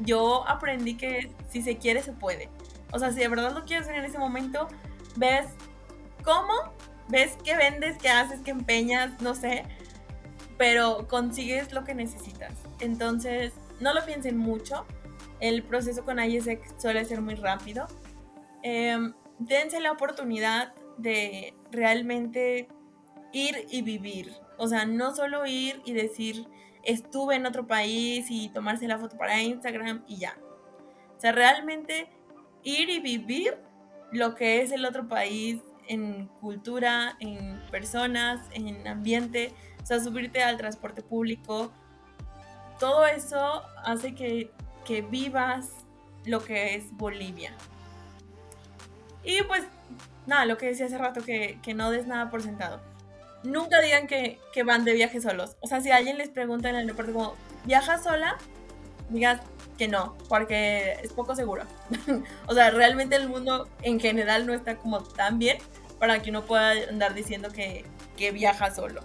Yo 0.00 0.48
aprendí 0.48 0.96
que 0.96 1.30
si 1.50 1.60
se 1.60 1.76
quiere, 1.76 2.02
se 2.02 2.12
puede. 2.12 2.48
O 2.92 2.98
sea, 2.98 3.12
si 3.12 3.18
de 3.18 3.28
verdad 3.28 3.52
lo 3.52 3.66
quieres 3.66 3.86
hacer 3.86 3.98
en 3.98 4.06
ese 4.06 4.16
momento, 4.16 4.68
ves 5.16 5.48
cómo, 6.22 6.54
ves 7.08 7.36
qué 7.44 7.58
vendes, 7.58 7.98
qué 7.98 8.08
haces, 8.08 8.40
qué 8.40 8.52
empeñas, 8.52 9.20
no 9.20 9.34
sé, 9.34 9.64
pero 10.56 11.08
consigues 11.08 11.74
lo 11.74 11.84
que 11.84 11.94
necesitas. 11.94 12.54
Entonces, 12.80 13.52
no 13.80 13.94
lo 13.94 14.04
piensen 14.04 14.36
mucho. 14.36 14.86
El 15.40 15.62
proceso 15.62 16.04
con 16.04 16.18
ISEC 16.18 16.78
suele 16.78 17.04
ser 17.04 17.20
muy 17.20 17.34
rápido. 17.34 17.86
Em, 18.62 19.14
dense 19.38 19.80
la 19.80 19.92
oportunidad 19.92 20.74
de 20.96 21.54
realmente 21.70 22.68
ir 23.32 23.66
y 23.70 23.82
vivir. 23.82 24.32
O 24.58 24.68
sea, 24.68 24.86
no 24.86 25.14
solo 25.14 25.46
ir 25.46 25.82
y 25.84 25.92
decir 25.92 26.46
estuve 26.84 27.36
en 27.36 27.46
otro 27.46 27.66
país 27.66 28.26
y 28.28 28.48
tomarse 28.50 28.86
la 28.86 28.98
foto 28.98 29.16
para 29.16 29.42
Instagram 29.42 30.04
y 30.06 30.18
ya. 30.18 30.36
O 31.16 31.20
sea, 31.20 31.32
realmente 31.32 32.08
ir 32.62 32.90
y 32.90 33.00
vivir 33.00 33.56
lo 34.12 34.34
que 34.34 34.62
es 34.62 34.72
el 34.72 34.84
otro 34.84 35.08
país 35.08 35.60
en 35.88 36.28
cultura, 36.40 37.16
en 37.20 37.60
personas, 37.70 38.46
en 38.52 38.86
ambiente. 38.86 39.52
O 39.82 39.86
sea, 39.86 40.00
subirte 40.00 40.42
al 40.42 40.56
transporte 40.56 41.02
público, 41.02 41.72
todo 42.78 43.06
eso 43.06 43.62
hace 43.84 44.14
que, 44.14 44.50
vivas 45.10 45.70
lo 46.24 46.42
que 46.42 46.74
es 46.74 46.84
Bolivia. 46.92 47.52
Y 49.22 49.42
pues, 49.42 49.64
nada, 50.26 50.44
lo 50.46 50.58
que 50.58 50.66
decía 50.66 50.86
hace 50.86 50.98
rato, 50.98 51.22
que, 51.22 51.58
no 51.74 51.90
des 51.90 52.06
nada 52.06 52.30
por 52.30 52.42
sentado. 52.42 52.80
Nunca 53.42 53.80
digan 53.80 54.06
que, 54.06 54.38
van 54.64 54.84
de 54.84 54.92
viaje 54.92 55.20
solos. 55.20 55.56
O 55.60 55.66
sea, 55.66 55.80
si 55.80 55.90
alguien 55.90 56.18
les 56.18 56.28
pregunta 56.28 56.68
en 56.68 56.76
el 56.76 56.82
aeropuerto 56.82 57.12
como, 57.12 57.34
¿viajas 57.64 58.04
sola? 58.04 58.36
Digas 59.10 59.40
que 59.78 59.88
no, 59.88 60.16
porque 60.28 60.98
es 61.02 61.12
poco 61.12 61.34
seguro. 61.34 61.64
o 62.46 62.54
sea, 62.54 62.70
realmente 62.70 63.16
el 63.16 63.28
mundo 63.28 63.68
en 63.82 64.00
general 64.00 64.46
no 64.46 64.54
está 64.54 64.76
como 64.76 65.02
tan 65.02 65.38
bien 65.38 65.58
para 65.98 66.22
que 66.22 66.30
uno 66.30 66.44
pueda 66.44 66.72
andar 66.88 67.14
diciendo 67.14 67.50
que, 67.50 67.84
que 68.16 68.30
viaja 68.30 68.74
solo 68.74 69.02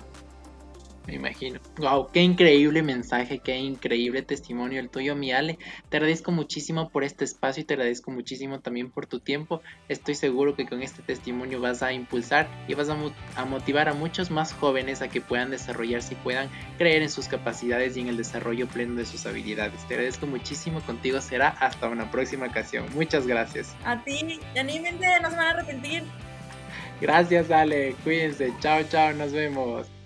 me 1.09 1.15
imagino. 1.15 1.59
Wow, 1.77 2.07
qué 2.11 2.21
increíble 2.21 2.83
mensaje, 2.83 3.39
qué 3.39 3.57
increíble 3.57 4.21
testimonio 4.21 4.79
el 4.79 4.89
tuyo, 4.89 5.15
mi 5.15 5.31
Ale. 5.31 5.57
Te 5.89 5.97
agradezco 5.97 6.31
muchísimo 6.31 6.89
por 6.89 7.03
este 7.03 7.25
espacio 7.25 7.61
y 7.61 7.65
te 7.65 7.73
agradezco 7.73 8.11
muchísimo 8.11 8.59
también 8.59 8.91
por 8.91 9.07
tu 9.07 9.19
tiempo. 9.19 9.61
Estoy 9.87 10.15
seguro 10.15 10.55
que 10.55 10.67
con 10.67 10.83
este 10.83 11.01
testimonio 11.01 11.59
vas 11.59 11.81
a 11.81 11.93
impulsar 11.93 12.47
y 12.67 12.75
vas 12.75 12.89
a, 12.89 13.45
motivar 13.45 13.89
a 13.89 13.93
muchos 13.93 14.29
más 14.29 14.53
jóvenes 14.53 15.01
a 15.01 15.07
que 15.07 15.21
puedan 15.21 15.49
desarrollarse 15.49 16.13
y 16.13 16.17
puedan 16.17 16.49
creer 16.77 17.01
en 17.01 17.09
sus 17.09 17.27
capacidades 17.27 17.97
y 17.97 18.01
en 18.01 18.09
el 18.09 18.17
desarrollo 18.17 18.67
pleno 18.67 18.95
de 18.95 19.05
sus 19.05 19.25
habilidades. 19.25 19.87
Te 19.87 19.95
agradezco 19.95 20.27
muchísimo. 20.27 20.81
Contigo 20.81 21.21
será 21.21 21.49
hasta 21.49 21.89
una 21.89 22.11
próxima 22.11 22.45
ocasión. 22.45 22.85
Muchas 22.93 23.25
gracias. 23.25 23.75
A 23.83 24.03
ti, 24.03 24.39
anímense, 24.55 25.19
no 25.21 25.29
se 25.29 25.35
van 25.35 25.47
a 25.47 25.49
arrepentir. 25.49 26.03
Gracias, 27.01 27.49
Ale. 27.49 27.95
Cuídense. 28.03 28.53
Chao, 28.59 28.83
chao. 28.83 29.13
Nos 29.13 29.31
vemos. 29.31 29.98